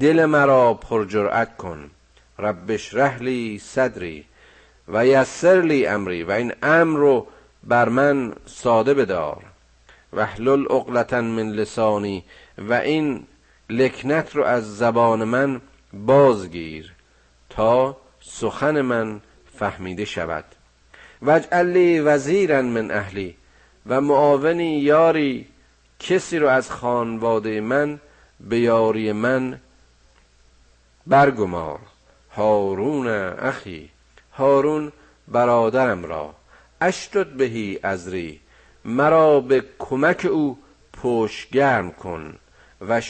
دل 0.00 0.24
مرا 0.24 0.74
پرجرأت 0.74 1.56
کن. 1.56 1.90
ربش 2.38 2.94
رحلی 2.94 3.58
صدری 3.58 4.24
و 4.88 5.06
یسر 5.06 5.60
لی 5.60 5.86
امری 5.86 6.22
و 6.22 6.30
این 6.30 6.52
امر 6.62 6.98
رو 6.98 7.26
بر 7.64 7.88
من 7.88 8.34
ساده 8.46 8.94
بدار. 8.94 9.42
وحلل 10.12 10.66
عقلتا 10.66 11.20
من 11.20 11.50
لسانی 11.50 12.24
و 12.58 12.72
این 12.72 13.26
لکنت 13.70 14.36
رو 14.36 14.44
از 14.44 14.76
زبان 14.76 15.24
من 15.24 15.60
بازگیر 15.92 16.92
تا 17.50 17.96
سخن 18.20 18.80
من 18.80 19.20
فهمیده 19.58 20.04
شود. 20.04 20.44
وجعل 21.22 21.66
لی 21.66 22.00
وزیرا 22.00 22.62
من 22.62 22.90
اهلی 22.90 23.36
و 23.86 24.00
معاونی 24.00 24.78
یاری 24.78 25.46
کسی 26.00 26.38
رو 26.38 26.48
از 26.48 26.70
خانواده 26.70 27.60
من 27.60 28.00
به 28.40 28.58
یاری 28.58 29.12
من 29.12 29.60
برگمار. 31.06 31.78
هارون 32.36 33.08
اخی 33.08 33.90
هارون 34.32 34.92
برادرم 35.28 36.04
را. 36.04 36.34
اشتد 36.80 37.26
بهی 37.26 37.78
ازری 37.82 38.40
مرا 38.84 39.40
به 39.40 39.64
کمک 39.78 40.26
او 40.30 40.58
پشت 41.02 41.50
گرم 41.50 41.92
کن. 41.92 42.38
و 42.88 43.00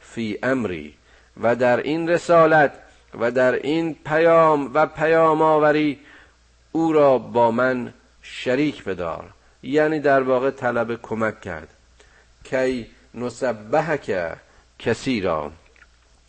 فی 0.00 0.38
امری 0.42 0.94
و 1.42 1.56
در 1.56 1.76
این 1.76 2.08
رسالت 2.08 2.72
و 3.20 3.30
در 3.30 3.52
این 3.52 3.96
پیام 4.06 4.70
و 4.74 4.86
پیام 4.86 5.42
آوری 5.42 5.98
او 6.76 6.92
را 6.92 7.18
با 7.18 7.50
من 7.50 7.94
شریک 8.22 8.84
بدار. 8.84 9.30
یعنی 9.62 10.00
در 10.00 10.22
واقع 10.22 10.50
طلب 10.50 11.02
کمک 11.02 11.40
کرد. 11.40 11.68
کی 12.44 12.86
نسبهک 13.14 14.36
کسی 14.78 15.20
را 15.20 15.52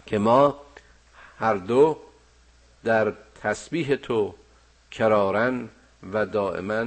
که 0.05 0.17
ما 0.17 0.61
هر 1.39 1.53
دو 1.53 1.97
در 2.83 3.13
تسبیح 3.43 3.95
تو 3.95 4.35
کرارن 4.91 5.69
و 6.13 6.25
دائما 6.25 6.85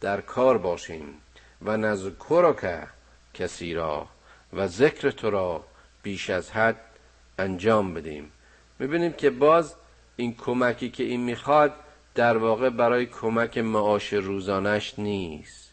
در 0.00 0.20
کار 0.20 0.58
باشیم. 0.58 1.14
و 1.62 1.76
نذکرک 1.76 2.88
کسی 3.34 3.74
را 3.74 4.06
و 4.52 4.68
ذکر 4.68 5.10
تو 5.10 5.30
را 5.30 5.64
بیش 6.02 6.30
از 6.30 6.50
حد 6.50 6.80
انجام 7.38 7.94
بدیم. 7.94 8.32
می‌بینیم 8.78 9.12
که 9.12 9.30
باز 9.30 9.74
این 10.16 10.34
کمکی 10.34 10.90
که 10.90 11.04
این 11.04 11.20
می‌خواد 11.20 11.74
در 12.18 12.36
واقع 12.36 12.70
برای 12.70 13.06
کمک 13.06 13.58
معاش 13.58 14.12
روزانش 14.12 14.98
نیست. 14.98 15.70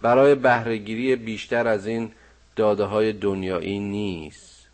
برای 0.00 0.34
بهرهگیری 0.34 1.16
بیشتر 1.16 1.68
از 1.68 1.86
این 1.86 2.12
داده 2.56 2.84
های 2.84 3.12
دنیایی 3.12 3.78
نیست. 3.78 4.66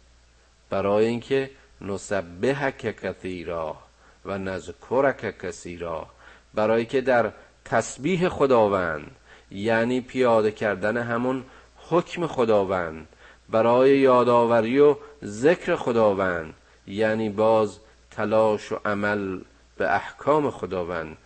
برای 0.71 1.07
اینکه 1.07 1.51
نسبهک 1.81 2.97
کثیرا 3.03 3.77
و 4.25 4.39
نذکرک 4.39 5.39
کثیرا. 5.39 6.07
برای 6.55 6.87
که 6.87 7.01
در 7.01 7.33
تسبیح 7.65 8.29
خداوند 8.29 9.17
یعنی 9.51 10.01
پیاده 10.01 10.51
کردن 10.51 10.97
همون 10.97 11.45
حکم 11.77 12.27
خداوند 12.27 13.09
برای 13.49 13.99
یادآوری 13.99 14.79
و 14.79 14.97
ذکر 15.25 15.77
خداوند 15.77 16.55
یعنی 16.87 17.29
باز 17.29 17.79
تلاش 18.11 18.73
و 18.73 18.77
عمل 18.85 19.41
به 19.79 19.95
احکام 19.95 20.51
خداوند 20.51 21.17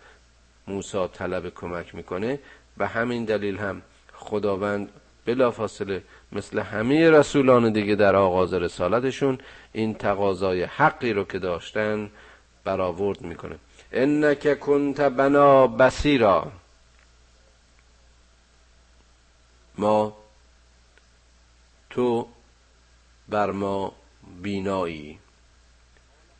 موسی 0.67 1.07
طلب 1.07 1.49
کمک 1.49 1.95
می‌کنه. 1.95 2.39
و 2.77 2.87
همین 2.87 3.25
دلیل 3.25 3.57
هم 3.57 3.81
خداوند 4.13 4.89
بلافاصله 5.25 6.03
مثل 6.31 6.59
همه 6.59 7.09
رسولان 7.09 7.71
دیگه 7.71 7.95
در 7.95 8.15
آغاز 8.15 8.53
رسالتشون 8.53 9.37
این 9.73 9.93
تقاضای 9.93 10.63
حقی 10.63 11.13
رو 11.13 11.23
که 11.23 11.39
داشتن 11.39 12.09
برآورد 12.63 13.21
می‌کنه. 13.21 13.55
انک 13.91 14.59
کنت 14.59 15.01
بنا 15.01 15.67
بسیرا 15.67 16.51
ما 19.77 20.17
تو 21.89 22.27
بر 23.29 23.51
ما 23.51 23.93
بینایی. 24.41 25.19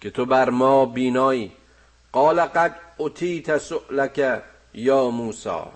که 0.01 0.09
تو 0.09 0.25
بر 0.25 0.49
ما 0.49 0.85
بینایی. 0.85 1.51
قال 2.13 2.41
قد 2.41 2.75
اتیت 2.99 3.57
سؤلک 3.57 4.41
یا 4.73 5.09
موسا 5.09 5.71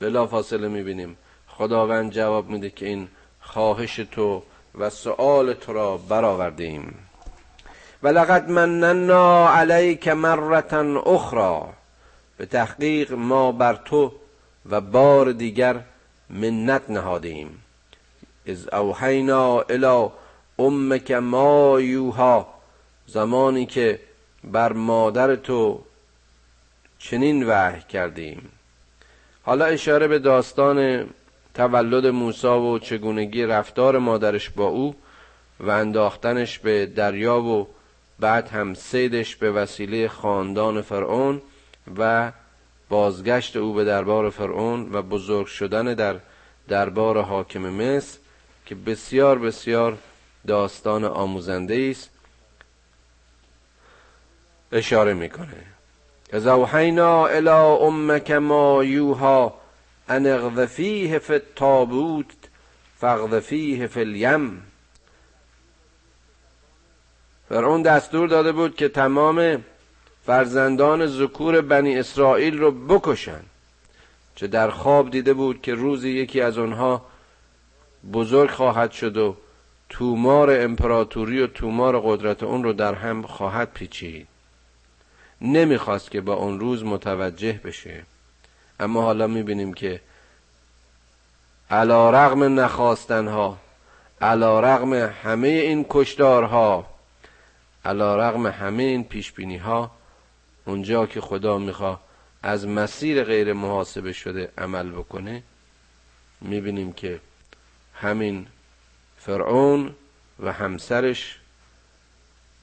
بلا 0.00 0.26
فاصله 0.26 0.68
می‌بینیم 0.68 1.16
خداوند 1.48 2.12
جواب 2.12 2.48
میده 2.48 2.70
که 2.70 2.86
این 2.86 3.08
خواهش 3.40 3.96
تو 3.96 4.42
و 4.78 4.90
سؤال 4.90 5.52
تو 5.52 5.72
را 5.72 5.96
برآوردیم. 5.96 6.94
و 8.02 8.08
لقد 8.08 8.50
مننا 8.50 9.48
علیک 9.48 10.08
مرتا 10.08 11.00
اخرى 11.00 11.62
به 12.36 12.46
تحقیق 12.46 13.12
ما 13.12 13.52
بر 13.52 13.74
تو 13.74 14.12
و 14.70 14.80
بار 14.80 15.32
دیگر 15.32 15.80
منت 16.30 16.90
نهادیم. 16.90 17.62
از 18.46 18.68
اوحینا 18.68 19.60
الى 19.60 20.08
امک 20.58 21.10
ما 21.10 21.80
یوها. 21.80 22.46
زمانی 23.06 23.66
که 23.66 24.00
بر 24.46 24.72
مادر 24.72 25.36
تو 25.36 25.80
چنین 26.98 27.48
وحی 27.48 27.80
کردیم. 27.80 28.48
حالا 29.42 29.64
اشاره 29.64 30.08
به 30.08 30.18
داستان 30.18 31.06
تولد 31.54 32.06
موسی 32.06 32.46
و 32.46 32.78
چگونگی 32.78 33.44
رفتار 33.44 33.98
مادرش 33.98 34.50
با 34.50 34.66
او 34.66 34.94
و 35.60 35.70
انداختنش 35.70 36.58
به 36.58 36.86
دریا 36.86 37.40
و 37.42 37.68
بعد 38.20 38.48
هم 38.48 38.74
سیدش 38.74 39.36
به 39.36 39.50
وسیله 39.50 40.08
خاندان 40.08 40.82
فرعون 40.82 41.42
و 41.98 42.32
بازگشت 42.88 43.56
او 43.56 43.74
به 43.74 43.84
دربار 43.84 44.30
فرعون 44.30 44.92
و 44.92 45.02
بزرگ 45.02 45.46
شدن 45.46 45.94
در 45.94 46.16
دربار 46.68 47.22
حاکم 47.22 47.60
مصر 47.60 48.18
که 48.66 48.74
بسیار 48.74 49.38
بسیار 49.38 49.98
داستان 50.46 51.04
آموزنده 51.04 51.88
است. 51.90 52.10
اشاره 54.76 55.14
می‌کنه. 55.14 55.56
از 56.32 56.46
اوحینا 56.46 57.26
الى 57.26 57.48
امک 57.48 58.30
ما 58.30 58.84
یوها 58.84 59.54
ان 60.08 60.26
اغذفیه 60.26 61.18
فی 61.18 61.32
التابوت 61.32 62.26
فاغذفیه 63.00 63.86
فی 63.86 64.00
الیم. 64.00 64.62
فرعون 67.48 67.82
دستور 67.82 68.28
داده 68.28 68.52
بود 68.52 68.76
که 68.76 68.88
تمام 68.88 69.64
فرزندان 70.26 71.06
ذکور 71.06 71.60
بنی 71.60 71.98
اسرائیل 71.98 72.58
رو 72.58 72.70
بکشن. 72.70 73.40
چه 74.34 74.46
در 74.46 74.70
خواب 74.70 75.10
دیده 75.10 75.34
بود 75.34 75.62
که 75.62 75.74
روزی 75.74 76.10
یکی 76.10 76.40
از 76.40 76.58
آنها 76.58 77.06
بزرگ 78.12 78.50
خواهد 78.50 78.92
شد 78.92 79.16
و 79.16 79.36
تومار 79.88 80.60
امپراتوری 80.60 81.42
و 81.42 81.46
تومار 81.46 82.00
قدرت 82.00 82.42
اون 82.42 82.64
رو 82.64 82.72
در 82.72 82.94
هم 82.94 83.22
خواهد 83.22 83.72
پیچید. 83.72 84.28
نمی‌خواست 85.40 86.10
که 86.10 86.20
با 86.20 86.34
اون 86.34 86.60
روز 86.60 86.84
متوجه 86.84 87.60
بشه. 87.64 88.02
اما 88.80 89.02
حالا 89.02 89.26
می‌بینیم 89.26 89.74
که 89.74 90.00
علا 91.70 92.10
رغم 92.10 92.60
نخواستنها 92.60 93.58
علا 94.20 94.60
رغم 94.60 94.94
همه 94.94 95.48
این 95.48 95.86
کشدارها 95.90 96.86
علا 97.84 98.16
رغم 98.16 98.46
همه 98.46 98.82
این 98.82 99.04
پیش 99.04 99.32
ها 99.62 99.90
اونجا 100.64 101.06
که 101.06 101.20
خدا 101.20 101.58
میخوا 101.58 102.00
از 102.42 102.66
مسیر 102.66 103.24
غیر 103.24 103.52
محاسبه 103.52 104.12
شده 104.12 104.52
عمل 104.58 104.90
بکنه 104.90 105.42
می‌بینیم 106.40 106.92
که 106.92 107.20
همین 107.94 108.46
فرعون 109.18 109.94
و 110.40 110.52
همسرش 110.52 111.38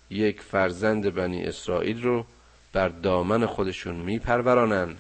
یک 0.10 0.42
فرزند 0.42 1.14
بنی 1.14 1.44
اسرائیل 1.44 2.04
رو 2.04 2.26
بر 2.74 2.88
دامن 2.88 3.46
خودشون 3.46 3.96
میپرورانند. 3.96 4.98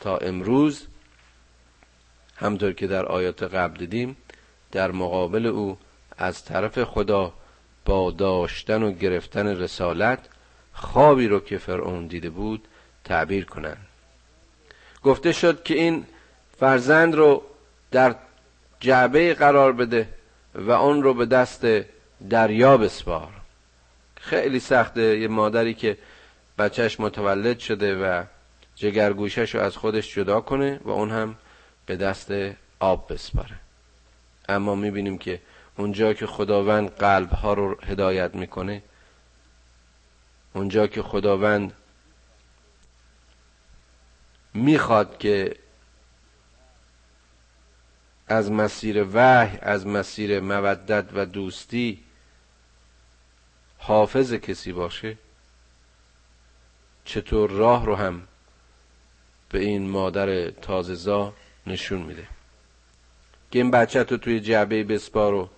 تا 0.00 0.16
امروز 0.16 0.86
همطور 2.36 2.72
که 2.72 2.86
در 2.86 3.06
آیات 3.06 3.42
قبل 3.42 3.78
دیدیم 3.78 4.16
در 4.72 4.90
مقابل 4.90 5.46
او 5.46 5.78
از 6.18 6.44
طرف 6.44 6.84
خدا 6.84 7.32
با 7.84 8.10
داشتن 8.10 8.82
و 8.82 8.92
گرفتن 8.92 9.46
رسالت 9.46 10.18
خوابی 10.72 11.28
رو 11.28 11.40
که 11.40 11.58
فرعون 11.58 12.06
دیده 12.06 12.30
بود 12.30 12.68
تعبیر 13.04 13.44
کنند. 13.44 13.86
گفته 15.04 15.32
شد 15.32 15.62
که 15.62 15.74
این 15.74 16.06
فرزند 16.58 17.14
رو 17.14 17.42
در 17.90 18.14
جعبه 18.80 19.34
قرار 19.34 19.72
بده 19.72 20.08
و 20.54 20.70
اون 20.70 21.02
رو 21.02 21.14
به 21.14 21.26
دست 21.26 21.66
دریا 22.30 22.76
بسپار. 22.76 23.28
خیلی 24.16 24.60
سخته 24.60 25.18
یه 25.18 25.28
مادری 25.28 25.74
که 25.74 25.98
بچهش 26.60 27.00
متولد 27.00 27.58
شده 27.58 27.94
و 27.96 28.24
جگرگوشش 28.74 29.54
رو 29.54 29.60
از 29.60 29.76
خودش 29.76 30.14
جدا 30.14 30.40
کنه 30.40 30.80
و 30.84 30.90
اون 30.90 31.10
هم 31.10 31.36
به 31.86 31.96
دست 31.96 32.32
آب 32.80 33.12
بسپاره. 33.12 33.56
اما 34.48 34.74
می‌بینیم 34.74 35.18
که 35.18 35.40
اونجا 35.76 36.12
که 36.12 36.26
خداوند 36.26 36.90
قلب 36.90 37.30
ها 37.30 37.54
رو 37.54 37.78
هدایت 37.82 38.34
می‌کنه 38.34 38.82
اونجا 40.52 40.86
که 40.86 41.02
خداوند 41.02 41.72
می‌خواد 44.54 45.18
که 45.18 45.56
از 48.28 48.50
مسیر 48.50 49.06
وحی 49.12 49.58
از 49.62 49.86
مسیر 49.86 50.40
مودت 50.40 51.06
و 51.14 51.26
دوستی 51.26 52.04
حافظ 53.78 54.32
کسی 54.32 54.72
باشه 54.72 55.16
چطور 57.10 57.50
راه 57.50 57.86
رو 57.86 57.96
هم 57.96 58.22
به 59.48 59.58
این 59.58 59.88
مادر 59.88 60.50
تازهزا 60.50 61.32
نشون 61.66 62.02
میده. 62.02 62.26
که 63.50 63.58
این 63.58 63.70
بچه 63.70 64.04
تو 64.04 64.16
توی 64.16 64.40
جعبه 64.40 64.84
بسپار 64.84 65.34
و 65.34 65.48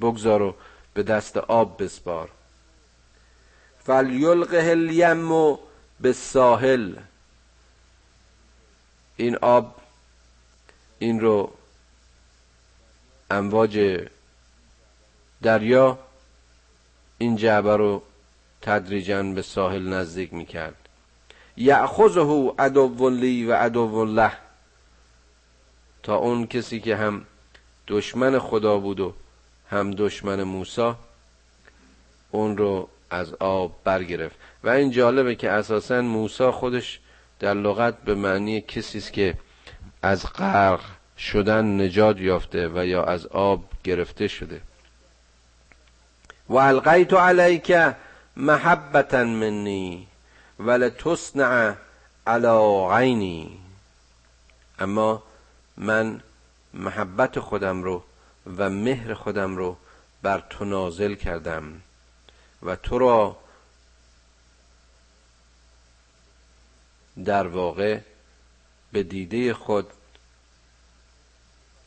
بگذار 0.00 0.42
و 0.42 0.54
به 0.94 1.02
دست 1.02 1.36
آب 1.36 1.82
بسپار. 1.82 2.30
فلیلقه 3.84 4.70
الیم 4.70 5.58
به 6.00 6.12
ساحل 6.12 6.96
این 9.16 9.36
آب 9.36 9.80
این 10.98 11.20
رو 11.20 11.52
امواج 13.30 14.06
دریا 15.42 15.98
این 17.18 17.36
جعبه 17.36 17.76
رو 17.76 18.02
تدریجا 18.62 19.22
به 19.22 19.42
ساحل 19.42 19.88
نزدیک 19.88 20.32
می‌کرد. 20.34 20.77
یعخذه 21.58 22.52
عدو 22.58 23.10
لی 23.10 23.44
و 23.44 23.52
عدو 23.52 24.04
له 24.04 24.32
تا 26.02 26.16
اون 26.16 26.46
کسی 26.46 26.80
که 26.80 26.96
هم 26.96 27.24
دشمن 27.88 28.38
خدا 28.38 28.78
بود 28.78 29.00
و 29.00 29.14
هم 29.70 29.90
دشمن 29.90 30.42
موسی 30.42 30.92
اون 32.30 32.56
رو 32.56 32.88
از 33.10 33.34
آب 33.34 33.72
برگرفت. 33.84 34.36
و 34.64 34.68
این 34.68 34.90
جالبه 34.90 35.34
که 35.34 35.50
اساسا 35.50 36.02
موسی 36.02 36.50
خودش 36.50 37.00
در 37.40 37.54
لغت 37.54 38.02
به 38.02 38.14
معنی 38.14 38.60
کسی 38.60 38.98
است 38.98 39.12
که 39.12 39.34
از 40.02 40.32
غرق 40.32 40.80
شدن 41.18 41.80
نجات 41.80 42.20
یافته 42.20 42.68
و 42.68 42.86
یا 42.86 43.04
از 43.04 43.26
آب 43.26 43.64
گرفته 43.84 44.28
شده. 44.28 44.60
و 46.48 46.54
القیت 46.56 47.12
علیک 47.12 47.72
محبتا 48.36 49.24
منی. 49.24 50.07
ولتصنع 50.58 51.74
علی 52.26 52.88
عینی 52.90 53.60
اما 54.78 55.22
من 55.76 56.20
محبت 56.74 57.40
خودم 57.40 57.82
رو 57.82 58.04
و 58.56 58.70
مهر 58.70 59.14
خودم 59.14 59.56
رو 59.56 59.76
بر 60.22 60.44
تو 60.50 60.64
نازل 60.64 61.14
کردم 61.14 61.82
و 62.62 62.76
تو 62.76 62.98
را 62.98 63.36
در 67.24 67.46
واقع 67.46 68.00
به 68.92 69.02
دیده 69.02 69.54
خود 69.54 69.92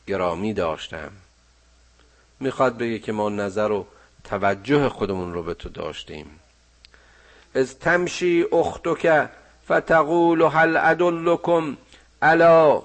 گرامی 0.06 0.54
داشتم. 0.54 1.12
می‌خواد 2.40 2.78
بگه 2.78 2.98
که 2.98 3.12
ما 3.12 3.28
نظر 3.28 3.70
و 3.70 3.86
توجه 4.24 4.88
خودمون 4.88 5.32
رو 5.32 5.42
به 5.42 5.54
تو 5.54 5.68
داشتیم. 5.68 6.38
از 7.54 7.78
تمشی 7.78 8.44
اختک 8.52 9.28
فتقول 9.64 10.42
هل 10.42 10.76
ادلکم 10.76 11.76
الا 12.22 12.82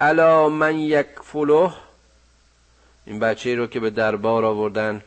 الا 0.00 0.48
من 0.48 0.78
یکفله؟ 0.78 1.72
این 3.06 3.18
بچه 3.18 3.54
رو 3.54 3.66
که 3.66 3.80
به 3.80 3.90
دربار 3.90 4.44
آوردن 4.44 5.02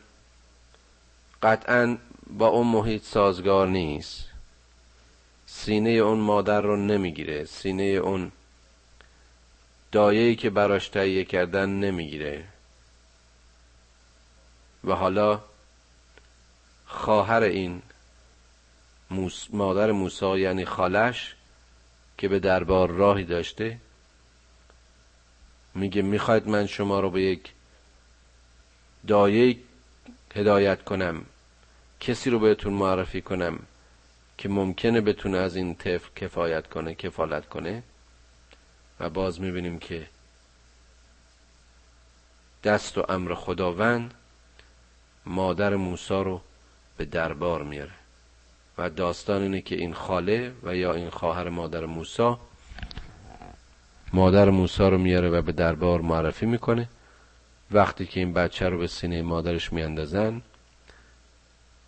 قطعا 1.42 1.98
با 2.30 2.46
اون 2.46 2.66
محیط 2.66 3.02
سازگار 3.04 3.66
نیست. 3.66 4.24
سینه 5.46 5.90
اون 5.90 6.18
مادر 6.18 6.60
رو 6.60 6.76
نمی‌گیره. 6.76 7.44
سینه 7.44 7.82
اون 7.82 8.32
دایه‌ای 9.92 10.36
که 10.36 10.50
براش 10.50 10.88
تهیه 10.88 11.24
کردن 11.24 11.68
نمی‌گیره. 11.68 12.44
و 14.84 14.92
حالا 14.92 15.40
خواهر 16.86 17.42
این 17.42 17.82
مادر 19.52 19.92
موسی 19.92 20.38
یعنی 20.38 20.64
خالش 20.64 21.34
که 22.18 22.28
به 22.28 22.38
دربار 22.38 22.90
راهی 22.90 23.24
داشته 23.24 23.78
میگه 25.74 26.02
می‌خواید 26.02 26.48
من 26.48 26.66
شما 26.66 27.00
رو 27.00 27.10
به 27.10 27.22
یک 27.22 27.52
دایه 29.06 29.56
هدایت 30.34 30.84
کنم 30.84 31.24
کسی 32.00 32.30
رو 32.30 32.38
بهتون 32.38 32.72
معرفی 32.72 33.22
کنم 33.22 33.58
که 34.38 34.48
ممکنه 34.48 35.00
بتونه 35.00 35.38
از 35.38 35.56
این 35.56 35.74
طفل 35.74 36.08
کفایت 36.16 36.66
کنه 36.66 36.94
کفالت 36.94 37.48
کنه؟ 37.48 37.82
و 39.00 39.10
باز 39.10 39.40
می‌بینیم 39.40 39.78
که 39.78 40.06
دست 42.64 42.98
و 42.98 43.04
امر 43.08 43.34
خداوند 43.34 44.14
مادر 45.26 45.76
موسی 45.76 46.14
رو 46.14 46.40
به 46.96 47.04
دربار 47.04 47.62
میاره. 47.62 47.97
و 48.78 48.90
داستان 48.90 49.42
اینه 49.42 49.60
که 49.60 49.74
این 49.74 49.94
خاله 49.94 50.52
و 50.62 50.76
یا 50.76 50.94
این 50.94 51.10
خواهر 51.10 51.48
مادر 51.48 51.86
موسی 51.86 52.36
مادر 54.12 54.50
موسی 54.50 54.82
رو 54.82 54.98
میاره 54.98 55.28
و 55.28 55.42
به 55.42 55.52
دربار 55.52 56.00
معرفی 56.00 56.46
می‌کنه. 56.46 56.88
وقتی 57.70 58.06
که 58.06 58.20
این 58.20 58.32
بچه 58.32 58.68
رو 58.68 58.78
به 58.78 58.86
سینه 58.86 59.22
مادرش 59.22 59.72
میاندازن 59.72 60.42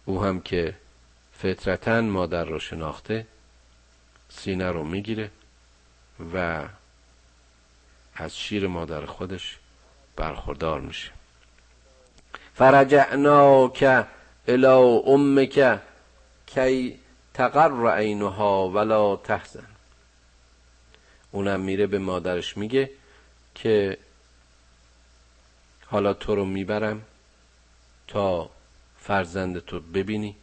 او 0.05 0.25
هم 0.25 0.41
که 0.41 0.75
فطرتا 1.33 2.01
مادر 2.01 2.45
رو 2.45 2.59
شناخته 2.59 3.27
سینه 4.29 4.71
رو 4.71 4.85
می‌گیره 4.85 5.31
و 6.35 6.65
از 8.15 8.39
شیر 8.39 8.67
مادر 8.67 9.07
خودش 9.07 9.59
برخوردار 10.17 10.81
میشه. 10.81 11.11
فرجعناک 12.55 14.07
الى 14.49 14.67
امک 15.07 15.81
کی 16.55 16.99
تقر 17.35 17.91
عینها 17.97 18.69
ولا 18.69 19.17
تحزن. 19.17 19.67
اونم 21.33 21.61
میره 21.61 21.87
به 21.87 21.99
مادرش 21.99 22.57
میگه 22.57 22.91
که 23.55 23.99
حالا 25.87 26.15
تو 26.15 26.35
رو 26.35 26.45
می‌برم 26.45 27.03
تا 28.09 28.51
فرزند 29.01 29.59
تو 29.59 29.81
ببینی 29.81 30.37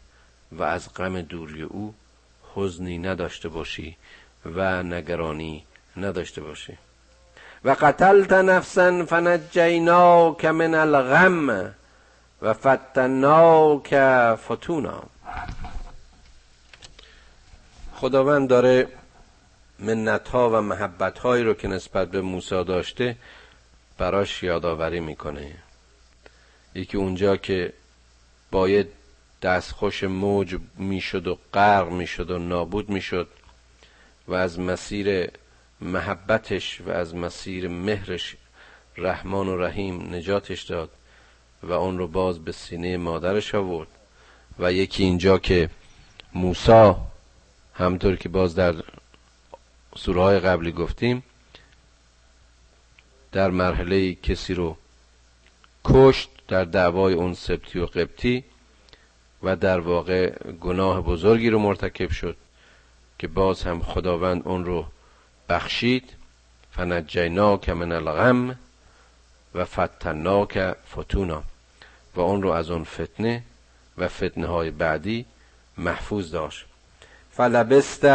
و 0.52 0.64
از 0.64 0.94
غم 0.94 1.22
دوری 1.22 1.64
او 1.64 1.94
حزنی 2.56 2.98
نداشته 2.98 3.50
باشی 3.50 3.98
و 4.46 4.84
نگرانی 4.84 5.66
نداشته 5.98 6.42
باشی. 6.42 6.78
و 7.66 7.70
قتلت 7.70 8.34
نفسا 8.34 9.06
فنجیناک 9.06 10.46
من 10.46 10.74
الغم 10.74 11.74
و 12.42 12.54
فتناک 12.54 13.96
فتونا. 14.36 15.04
خداوند 18.00 18.50
داره 18.50 18.88
منت 19.80 20.28
ها 20.30 20.50
و 20.50 20.62
محبت 20.62 21.20
هایی 21.20 21.44
رو 21.44 21.54
که 21.54 21.68
نسبت 21.68 22.12
به 22.12 22.22
موسی 22.22 22.64
داشته 22.64 23.16
براش 23.98 24.44
یادآوری 24.44 25.00
می‌کنه. 25.00 25.56
یکی 26.76 26.98
اونجا 26.98 27.38
که 27.38 27.74
باید 28.52 28.88
دستخوش 29.42 30.04
موج 30.04 30.58
می‌شد 30.78 31.28
و 31.28 31.38
غرق 31.54 31.90
می‌شد 31.92 32.32
و 32.32 32.40
نابود 32.40 32.90
می‌شد 32.90 33.28
و 34.28 34.34
از 34.34 34.60
مسیر 34.60 35.30
محبتش 35.82 36.82
و 36.82 36.90
از 36.90 37.16
مسیر 37.16 37.68
مهرش 37.68 38.36
رحمان 38.98 39.48
و 39.48 39.58
رحیم 39.58 40.16
نجاتش 40.16 40.64
داد 40.64 40.90
و 41.64 41.72
اون 41.72 41.98
رو 41.98 42.08
باز 42.08 42.46
به 42.46 42.52
سینه 42.52 42.98
مادرش 42.98 43.56
آورد. 43.56 43.90
و 44.60 44.74
یکی 44.74 45.04
اینجا 45.04 45.38
که 45.38 45.70
موسا 46.34 47.08
همطور 47.78 48.16
که 48.16 48.30
باز 48.30 48.56
در 48.56 48.76
سوره 49.98 50.40
قبلی 50.40 50.72
گفتیم 50.72 51.24
در 53.32 53.50
مرحله 53.50 54.14
کسی 54.14 54.54
رو 54.54 54.78
کشت 55.86 56.30
در 56.48 56.64
دعوای 56.64 57.14
اون 57.14 57.34
سبتی 57.34 57.80
و 57.80 57.86
قبطی 57.86 58.44
و 59.44 59.56
در 59.56 59.80
واقع 59.80 60.30
گناه 60.62 61.02
بزرگی 61.02 61.50
رو 61.50 61.60
مرتکب 61.60 62.12
شد 62.12 62.38
که 63.20 63.28
باز 63.28 63.64
هم 63.64 63.82
خداوند 63.82 64.42
اون 64.48 64.66
رو 64.66 64.86
بخشید. 65.50 66.14
فنجیناک 66.72 67.70
من 67.70 67.92
الغم 67.92 68.60
و 69.56 69.66
فتناک 69.66 70.76
فتونا. 70.92 71.44
و 72.16 72.20
اون 72.22 72.42
رو 72.42 72.50
از 72.50 72.70
اون 72.70 72.84
فتنه 72.84 73.44
و 73.98 74.08
فتنه 74.08 74.48
های 74.48 74.72
بعدی 74.72 75.26
محفوظ 75.78 76.32
داشت. 76.32 76.67
فلبست 77.38 78.06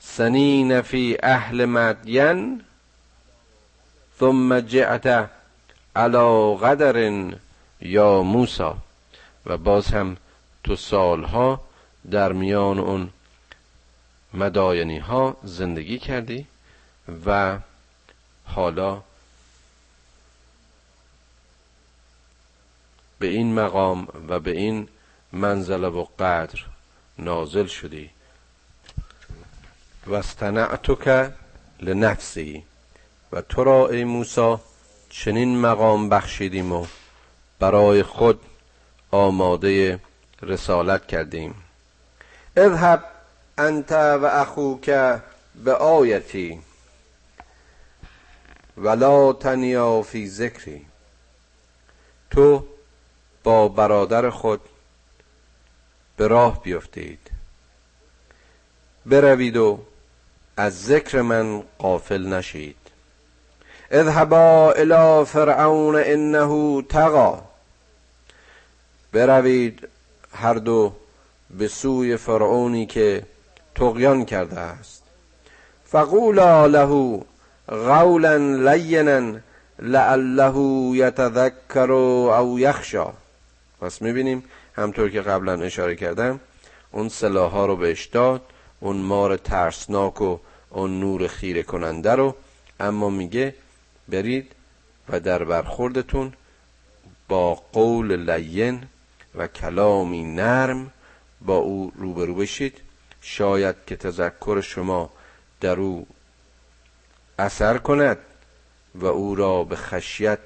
سنین 0.00 0.80
فی 0.80 1.16
اهل 1.22 1.64
مدین 1.64 2.62
ثم 4.20 4.60
جعت 4.60 5.30
علا 5.96 6.54
قدر 6.54 7.12
یا 7.80 8.22
موسا 8.22 8.76
و 9.46 9.56
باز 9.56 9.86
هم 9.86 10.16
تو 10.64 10.76
سالها 10.76 11.60
در 12.10 12.32
میان 12.32 12.78
اون 12.78 13.10
مداینی 14.34 14.98
ها 14.98 15.36
زندگی 15.42 15.98
کردی 15.98 16.46
و 17.26 17.58
حالا 18.44 19.02
به 23.18 23.26
این 23.26 23.54
مقام 23.54 24.08
و 24.28 24.40
به 24.40 24.50
این 24.50 24.88
منزله 25.32 25.88
و 25.88 26.06
قدر 26.18 26.64
نازل 27.18 27.66
شدی. 27.66 28.10
و 30.06 30.14
استنعتک 30.14 31.32
لنفسی. 31.80 32.64
و 33.32 33.40
تو 33.40 33.64
را 33.64 33.88
ای 33.88 34.04
موسی 34.04 34.56
چنین 35.10 35.60
مقام 35.60 36.08
بخشیدیم 36.08 36.72
و 36.72 36.86
برای 37.58 38.02
خود 38.02 38.40
آماده 39.10 40.00
رسالت 40.42 41.06
کردیم. 41.06 41.54
اذهب 42.56 43.04
انت 43.58 43.92
و 43.92 44.24
اخوک 44.24 44.84
به 45.64 45.74
آیتی 45.74 46.60
ولا 48.76 49.32
تنیا 49.32 50.02
فی 50.02 50.28
ذکری. 50.28 50.86
تو 52.30 52.66
با 53.42 53.68
برادر 53.68 54.30
خود 54.30 54.60
به 56.16 56.26
راه 56.28 56.62
بیفتید. 56.62 57.30
بروید 59.06 59.56
و 59.56 59.80
از 60.56 60.84
ذکر 60.84 61.22
من 61.22 61.62
قافل 61.78 62.26
نشید. 62.26 62.76
اذهبا 63.90 64.72
الى 64.72 65.24
فرعون 65.24 66.02
انه 66.04 66.82
تقا 66.82 67.42
بروید 69.12 69.88
هر 70.34 70.54
دو 70.54 70.92
به 71.50 71.68
سوی 71.68 72.16
فرعونی 72.16 72.86
که 72.86 73.22
تقیان 73.74 74.24
کرده 74.24 74.60
است. 74.60 75.02
فقولا 75.84 76.66
له 76.66 77.20
قولا 77.68 78.36
لینا 78.36 79.38
لعله 79.78 80.56
یتذکر 80.96 81.92
او 81.92 82.58
یخشا. 82.58 83.12
پس 83.80 84.02
می‌بینیم 84.02 84.44
همطور 84.76 85.10
که 85.10 85.20
قبلا 85.20 85.52
اشاره 85.52 85.96
کردم 85.96 86.40
اون 86.90 87.08
سلاح 87.08 87.52
ها 87.52 87.66
رو 87.66 87.76
بهش 87.76 88.06
داد. 88.06 88.42
اون 88.80 88.96
مار 88.96 89.36
ترسناک 89.36 90.20
و 90.20 90.38
اون 90.70 91.00
نور 91.00 91.26
خیره 91.26 91.62
کننده 91.62 92.14
رو. 92.14 92.36
اما 92.80 93.10
میگه 93.10 93.54
برید 94.08 94.52
و 95.08 95.20
در 95.20 95.44
برخوردتون 95.44 96.32
با 97.28 97.54
قول 97.54 98.30
لین 98.30 98.86
و 99.34 99.46
کلامی 99.46 100.24
نرم 100.24 100.90
با 101.40 101.56
او 101.56 101.92
روبرو 101.96 102.34
بشید. 102.34 102.80
شاید 103.20 103.76
که 103.86 103.96
تذکر 103.96 104.60
شما 104.60 105.10
در 105.60 105.80
او 105.80 106.06
اثر 107.38 107.78
کند 107.78 108.18
و 108.94 109.06
او 109.06 109.34
را 109.34 109.64
به 109.64 109.76
خشیت 109.76 110.38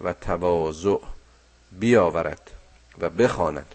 و 0.00 0.12
تواضع 0.12 0.96
بیاورد 1.72 2.50
و 2.98 3.10
بخواند. 3.10 3.74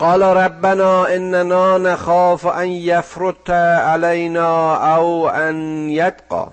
قال 0.00 0.22
ربنا 0.22 1.04
اننا 1.04 1.78
نخاف 1.78 2.46
ان 2.46 2.68
یفرط 2.68 3.50
علینا 3.50 4.76
او 4.96 5.28
ان 5.28 5.88
یتقا 5.90 6.52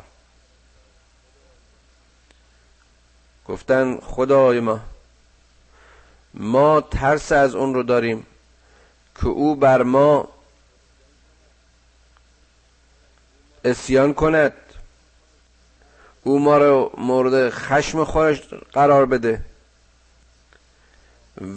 گفتن 3.47 3.97
خدای 3.97 4.59
ما 4.59 4.79
ما 6.33 6.81
ترس 6.81 7.31
از 7.31 7.55
اون 7.55 7.73
رو 7.73 7.83
داریم 7.83 8.25
که 9.15 9.27
او 9.27 9.55
بر 9.55 9.83
ما 9.83 10.27
اسیان 13.65 14.13
کند. 14.13 14.53
او 16.23 16.39
ما 16.39 16.57
رو 16.57 16.91
مورد 16.97 17.49
خشم 17.49 18.03
خودش 18.03 18.41
قرار 18.73 19.05
بده 19.05 19.41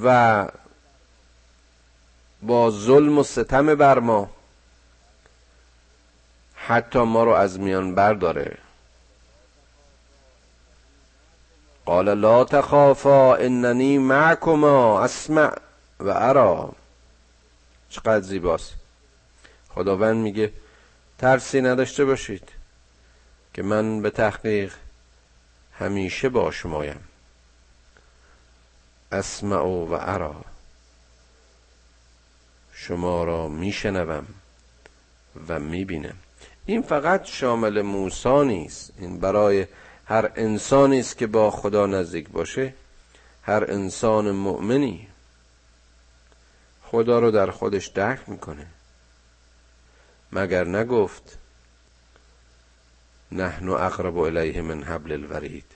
و 0.02 0.46
با 2.42 2.70
ظلم 2.70 3.18
و 3.18 3.22
ستم 3.22 3.74
بر 3.74 3.98
ما. 3.98 4.30
حتی 6.54 6.98
ما 6.98 7.24
رو 7.24 7.30
از 7.30 7.60
میان 7.60 7.94
برداره. 7.94 8.58
قال 11.84 12.14
لا 12.14 12.44
تخافا 12.44 13.34
اننی 13.34 13.98
معکما 13.98 15.00
اسمع 15.00 15.56
و 16.00 16.08
ارا. 16.08 16.72
چقدر 17.88 18.20
زیباست. 18.20 18.74
خداوند 19.74 20.16
میگه 20.16 20.52
ترسی 21.18 21.60
نداشته 21.60 22.04
باشید 22.04 22.48
که 23.54 23.62
من 23.62 24.02
به 24.02 24.10
تحقیق 24.10 24.74
همیشه 25.78 26.28
با 26.28 26.50
شمایم 26.50 27.00
اسمع 29.12 29.62
و 29.62 29.98
ارا. 30.00 30.49
شما 32.82 33.24
را 33.24 33.48
میشنوم 33.48 34.26
و 35.48 35.58
می‌بینم. 35.58 36.16
این 36.66 36.82
فقط 36.82 37.24
شامل 37.24 37.82
موسی 37.82 38.44
نیست. 38.44 38.92
این 38.98 39.20
برای 39.20 39.66
هر 40.06 40.32
انسانی 40.36 41.00
است 41.00 41.18
که 41.18 41.26
با 41.26 41.50
خدا 41.50 41.86
نزدیک 41.86 42.28
باشه. 42.28 42.74
هر 43.42 43.64
انسان 43.70 44.30
مؤمنی 44.30 45.08
خدا 46.84 47.18
رو 47.18 47.30
در 47.30 47.50
خودش 47.50 47.86
درک 47.86 48.28
می‌کنه. 48.28 48.66
مگر 50.32 50.64
نگفت 50.64 51.38
نحن 53.32 53.68
اقرب 53.68 54.18
الیه 54.18 54.62
من 54.62 54.82
حبل 54.82 55.12
الورید. 55.12 55.72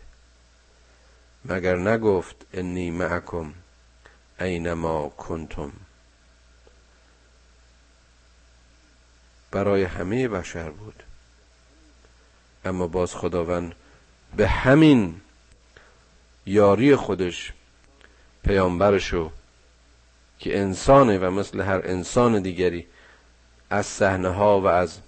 مگر 1.44 1.76
نگفت 1.76 2.36
انی 2.52 2.90
معکم 2.90 3.54
اینما 4.40 5.08
کنتم. 5.08 5.72
برای 9.54 9.82
همه 9.82 10.28
بشر 10.28 10.70
بود. 10.70 11.02
اما 12.64 12.86
باز 12.86 13.14
خداوند 13.14 13.74
به 14.36 14.48
همین 14.48 15.20
یاری 16.46 16.96
خودش 16.96 17.52
پیامبرشو 18.44 19.30
که 20.38 20.58
انسانه 20.58 21.18
و 21.18 21.30
مثل 21.30 21.60
هر 21.60 21.80
انسان 21.84 22.42
دیگری 22.42 22.86
از 23.70 23.86
صحنه 23.86 24.28
ها 24.28 24.60
و 24.60 24.66
از 24.66 24.98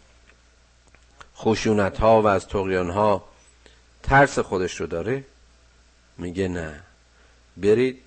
خشونت 1.37 1.99
ها 1.99 2.23
و 2.23 2.27
از 2.27 2.49
تقیان 2.49 2.91
ها 2.91 3.25
ترس 4.03 4.39
خودش 4.39 4.81
رو 4.81 4.87
داره؟ 4.87 5.25
میگه 6.19 6.49
نه. 6.49 6.83
برید 7.57 8.03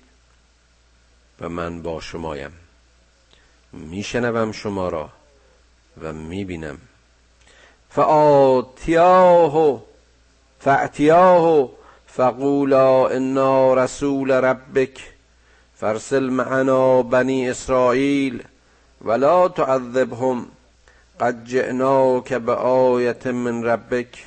و 1.40 1.48
من 1.48 1.82
با 1.82 2.00
شمایم. 2.00 2.52
میشنوم 3.72 4.52
شما 4.52 4.88
را. 4.88 5.19
و 6.02 6.12
می‌بینم. 6.12 6.78
فآتیاه 7.90 9.82
فأتیاه 10.60 11.68
فقولا 12.06 13.08
انا 13.08 13.74
رسول 13.74 14.30
ربک 14.30 15.00
فرسل 15.76 16.22
معنا 16.22 17.02
بنی 17.02 17.50
اسرائیل 17.50 18.42
ولا 19.04 19.48
تعذبهم 19.48 20.46
قد 21.20 21.44
جئناک 21.44 22.32
به 22.32 22.52
آیت 22.54 23.26
من 23.26 23.64
ربک 23.64 24.24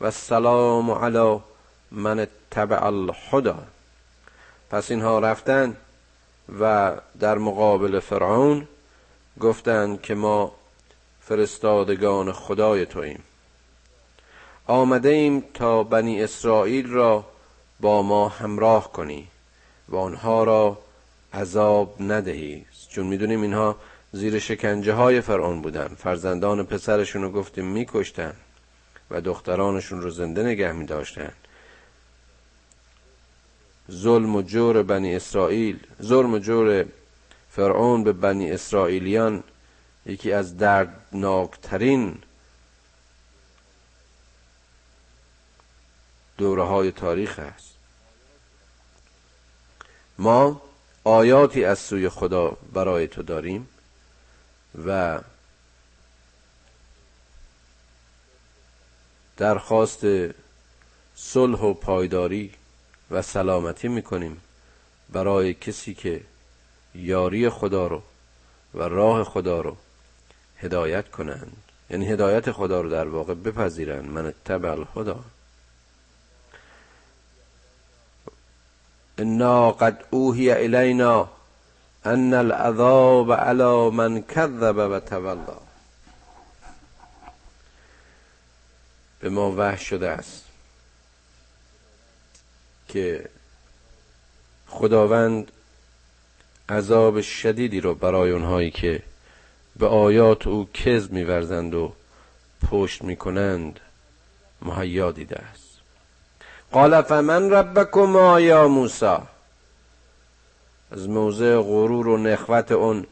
و 0.00 0.04
السلام 0.04 0.90
علی 0.90 1.40
من 1.90 2.20
اتبع 2.20 2.84
الهدى. 2.84 3.54
پس 4.70 4.90
اینها 4.90 5.18
رفتن 5.18 5.76
و 6.60 6.92
در 7.20 7.38
مقابل 7.38 8.00
فرعون 8.00 8.68
گفتند 9.40 10.02
که 10.02 10.14
ما 10.14 10.52
فرستادگان 11.28 12.32
خدای 12.32 12.86
توییم. 12.86 13.22
آمده 14.66 15.08
ایم 15.08 15.44
تا 15.54 15.82
بنی 15.82 16.22
اسرائیل 16.22 16.90
را 16.90 17.24
با 17.80 18.02
ما 18.02 18.28
همراه 18.28 18.92
کنی 18.92 19.28
و 19.88 19.96
آنها 19.96 20.44
را 20.44 20.78
عذاب 21.32 21.96
ندهی. 22.00 22.64
چون 22.90 23.06
می‌دونیم 23.06 23.42
اینها 23.42 23.76
زیر 24.12 24.38
شکنجه 24.38 24.92
های 24.92 25.20
فرعون 25.20 25.62
بودن 25.62 25.88
فرزندان 25.88 26.66
پسرشون 26.66 27.22
رو 27.22 27.30
گفتیم 27.30 27.64
میکشتن 27.64 28.32
و 29.10 29.20
دخترانشون 29.20 30.02
رو 30.02 30.10
زنده 30.10 30.42
نگه 30.42 30.72
میداشتن. 30.72 31.32
ظلم 33.90 34.36
و 34.36 34.42
جور 34.42 34.82
بنی 34.82 35.16
اسرائیل 35.16 35.78
ظلم 36.02 36.32
و 36.34 36.38
جور 36.38 36.84
فرعون 37.50 38.04
به 38.04 38.12
بنی 38.12 38.50
اسرائیلیان 38.50 39.42
یکی 40.06 40.32
از 40.32 40.56
دردناکترین 40.56 42.22
دوره 46.38 46.62
های 46.62 46.92
تاریخ 46.92 47.38
است. 47.38 47.74
ما 50.18 50.62
آیاتی 51.04 51.64
از 51.64 51.78
سوی 51.78 52.08
خدا 52.08 52.56
برای 52.72 53.08
تو 53.08 53.22
داریم 53.22 53.68
و 54.86 55.20
درخواست 59.36 60.06
صلح 61.14 61.58
و 61.58 61.74
پایداری 61.74 62.52
و 63.10 63.22
سلامتی 63.22 63.88
می‌کنیم 63.88 64.40
برای 65.08 65.54
کسی 65.54 65.94
که 65.94 66.20
یاری 66.94 67.50
خدا 67.50 67.86
رو 67.86 68.02
و 68.74 68.82
راه 68.82 69.24
خدا 69.24 69.60
رو 69.60 69.76
هدایت 70.58 71.10
کنند. 71.10 71.56
یعنی 71.90 72.06
هدایت 72.06 72.52
خدا 72.52 72.80
رو 72.80 72.90
در 72.90 73.08
واقع 73.08 73.34
بپذیرند. 73.34 74.10
من 74.10 74.34
تبع 74.44 74.70
الهدا 74.70 75.24
انا 79.18 79.72
قد 79.72 80.04
اوهی 80.10 80.50
الینا 80.50 81.28
ان 82.04 82.34
العذاب 82.34 83.32
علی 83.32 83.90
من 83.90 84.22
کذب 84.22 84.76
و 84.76 85.00
تولا 85.00 85.58
به 89.20 89.28
ما 89.28 89.52
وحش 89.52 89.82
شده 89.82 90.10
است 90.10 90.44
که 92.88 93.28
خداوند 94.66 95.52
عذاب 96.68 97.20
شدیدی 97.20 97.80
رو 97.80 97.94
برای 97.94 98.30
اونهایی 98.30 98.70
که 98.70 99.02
به 99.78 99.86
آیات 99.86 100.46
او 100.46 100.68
کذب 100.74 101.12
میورزند 101.12 101.74
و 101.74 101.92
پشت 102.70 103.02
می‌کنند. 103.02 103.80
مهیا 104.62 105.12
دیده 105.12 105.36
است. 105.36 105.80
قال 106.72 107.02
فمن 107.02 107.50
ربکما 107.50 108.40
یا 108.40 108.68
موسی؟ 108.68 109.16
از 110.90 111.08
موضع 111.08 111.56
غرور 111.56 112.08
و 112.08 112.16
نخوت 112.16 112.72
اون 112.72 113.06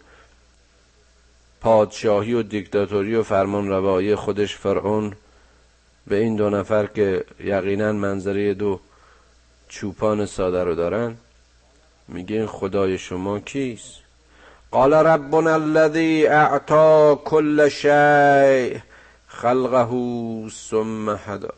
پادشاهی 1.61 2.33
و 2.33 2.43
دیکتاتوری 2.43 3.15
و 3.15 3.23
فرمان 3.23 3.69
روایی 3.69 4.15
خودش 4.15 4.57
فرعون 4.57 5.17
به 6.07 6.17
این 6.17 6.37
دو 6.37 6.51
نفر 6.51 6.87
که 6.87 7.25
یقینا 7.41 7.93
منظره 7.93 8.55
دو 8.55 8.81
چوپان 9.69 10.27
ساده 10.27 10.65
رو 10.65 10.75
دارن 10.75 11.17
میگه 12.09 12.37
این 12.37 12.47
خدای 12.47 12.99
شما 12.99 13.41
کیست؟ 13.41 14.04
قال 14.75 14.93
ربنا 14.93 15.57
الذي 15.57 16.29
اعطا 16.29 17.15
كل 17.15 17.71
شيء 17.71 18.81
خلقه 19.29 19.93
ثم 20.71 21.11
هدا 21.11 21.55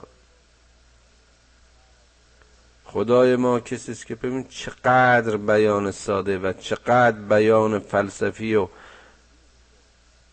خدای 2.84 3.36
ما 3.36 3.60
کسی 3.60 3.92
است 3.92 4.06
که 4.06 4.14
ببین 4.14 4.44
چقدر 4.48 5.36
بیان 5.36 5.90
ساده 5.90 6.38
و 6.38 6.52
چقدر 6.52 7.10
بیان 7.10 7.78
فلسفی 7.78 8.54
و 8.54 8.68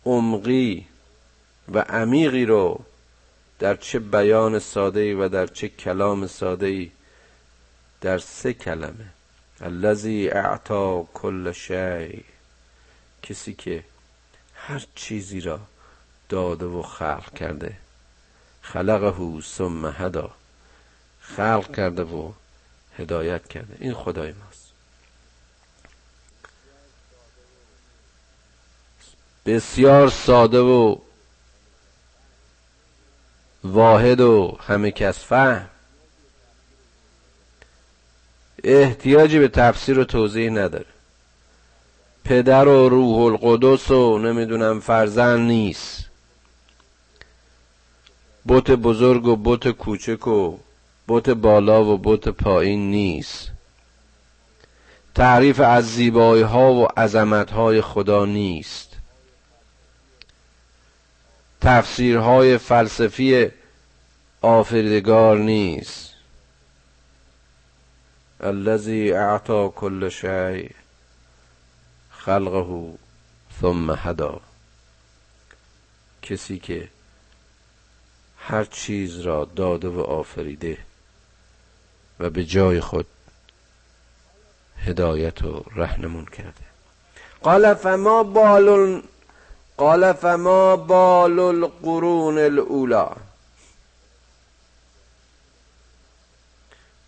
عمقی 0.05 0.85
و 1.73 1.79
عمیقی 1.79 2.45
رو 2.45 2.79
در 3.59 3.75
چه 3.75 3.99
بیان 3.99 4.59
ساده 4.59 5.15
و 5.15 5.29
در 5.29 5.47
چه 5.47 5.67
کلام 5.67 6.27
ساده 6.27 6.87
در 8.01 8.17
سه 8.17 8.53
کلمه. 8.53 9.05
الذی 9.61 10.29
اعطا 10.29 11.07
کل 11.13 11.51
شی 11.51 12.32
کسی 13.23 13.53
که 13.53 13.83
هر 14.55 14.85
چیزی 14.95 15.41
را 15.41 15.59
داده 16.29 16.65
و 16.65 16.81
خلق 16.81 17.33
کرده. 17.33 17.77
خلقه 18.61 19.41
ثم 19.41 19.85
هدا. 19.85 20.31
خلق 21.21 21.75
کرده 21.75 22.03
و 22.03 22.31
هدایت 22.97 23.47
کرده. 23.47 23.77
این 23.79 23.93
خدای 23.93 24.33
ماست. 24.33 24.71
بسیار 29.45 30.09
ساده 30.09 30.59
و 30.59 30.97
واحد 33.63 34.21
و 34.21 34.57
همه 34.67 34.91
کس 34.91 35.23
فهم. 35.23 35.69
احتیاجی 38.63 39.39
به 39.39 39.47
تفسیر 39.47 39.99
و 39.99 40.03
توضیح 40.03 40.49
نداره. 40.49 40.85
پدر 42.25 42.67
و 42.67 42.89
روح 42.89 43.17
القدس 43.17 43.91
و 43.91 44.19
نمی‌دونم 44.19 44.79
فرزند 44.79 45.39
نیست. 45.39 46.05
بت 48.47 48.71
بزرگ 48.71 49.27
و 49.27 49.35
بت 49.35 49.67
کوچک 49.67 50.27
و 50.27 50.57
بت 51.07 51.29
بالا 51.29 51.85
و 51.85 51.97
بت 51.97 52.29
پایین 52.29 52.91
نیست. 52.91 53.51
تعریف 55.15 55.59
از 55.59 55.93
زیبایی 55.93 56.43
ها 56.43 56.73
و 56.73 56.87
عظمت 56.99 57.51
های 57.51 57.81
خدا 57.81 58.25
نیست. 58.25 58.89
تفسیرهای 61.61 62.57
فلسفی 62.57 63.47
آفریدگار 64.41 65.37
نیست. 65.37 66.09
الذي 68.43 69.13
اعطى 69.13 69.69
كل 69.75 70.09
شيء 70.09 70.82
خلقه 72.25 72.93
ثم 73.61 73.91
هدا. 73.91 74.41
کسی 76.21 76.59
که 76.59 76.89
هر 78.37 78.63
چیز 78.63 79.19
را 79.19 79.45
داده 79.45 79.87
و 79.87 79.99
آفریده 79.99 80.77
و 82.19 82.29
به 82.29 82.45
جای 82.45 82.79
خود 82.79 83.05
هدایت 84.77 85.41
و 85.41 85.63
رهنمون 85.75 86.25
کرده. 86.25 86.65
قال 87.41 87.73
فما 87.73 88.23
بال 88.23 89.01
قال 89.77 90.13
فما 90.13 90.75
بال 90.75 91.39
القرون 91.39 92.37
الاولا 92.37 93.15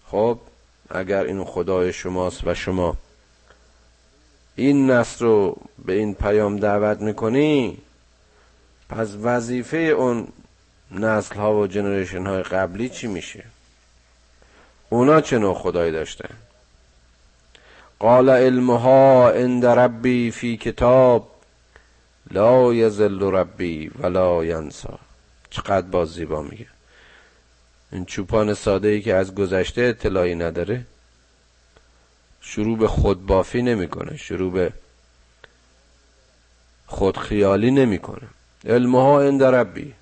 خب 0.07 0.39
اگر 0.89 1.23
این 1.23 1.45
خدای 1.45 1.93
شماست 1.93 2.47
و 2.47 2.53
شما 2.53 2.97
این 4.55 4.91
نسل 4.91 5.25
رو 5.25 5.57
به 5.85 5.93
این 5.93 6.13
پیام 6.13 6.57
دعوت 6.57 7.01
می‌کنی 7.01 7.77
پس 8.89 9.09
وظیفه 9.21 9.77
اون 9.77 10.27
نسل 10.91 11.35
ها 11.35 11.55
و 11.55 11.67
جنریشن 11.67 12.25
های 12.25 12.43
قبلی 12.43 12.89
چی 12.89 13.07
میشه؟ 13.07 13.43
اونا 14.89 15.21
چه 15.21 15.37
نوع 15.37 15.53
خدایی 15.53 15.91
داشتن؟ 15.91 16.35
قال 17.99 18.29
علمها 18.29 19.29
عند 19.29 19.65
ربی 19.65 20.31
فی 20.31 20.57
کتاب 20.57 21.31
لا 22.31 22.73
یزل 22.73 23.21
ربی 23.21 23.91
ولا 23.99 24.45
ینسا. 24.45 24.99
چقدر 25.49 25.87
باز 25.87 26.13
زیبا 26.13 26.41
میگه. 26.41 26.67
این 27.91 28.05
چوپان 28.05 28.53
ساده 28.53 28.87
ای 28.87 29.01
که 29.01 29.13
از 29.13 29.35
گذشته 29.35 29.81
اطلاعی 29.81 30.35
نداره. 30.35 30.85
شروع 32.47 32.77
به 32.77 32.87
خودبافی 32.87 33.61
نمی‌کنه 33.61 34.17
شروع 34.17 34.51
به 34.51 34.73
خودخیالی 36.87 37.71
نمی‌کنه. 37.71 38.27
علمها 38.65 39.21
عند 39.21 39.43
ربی. 39.43 39.93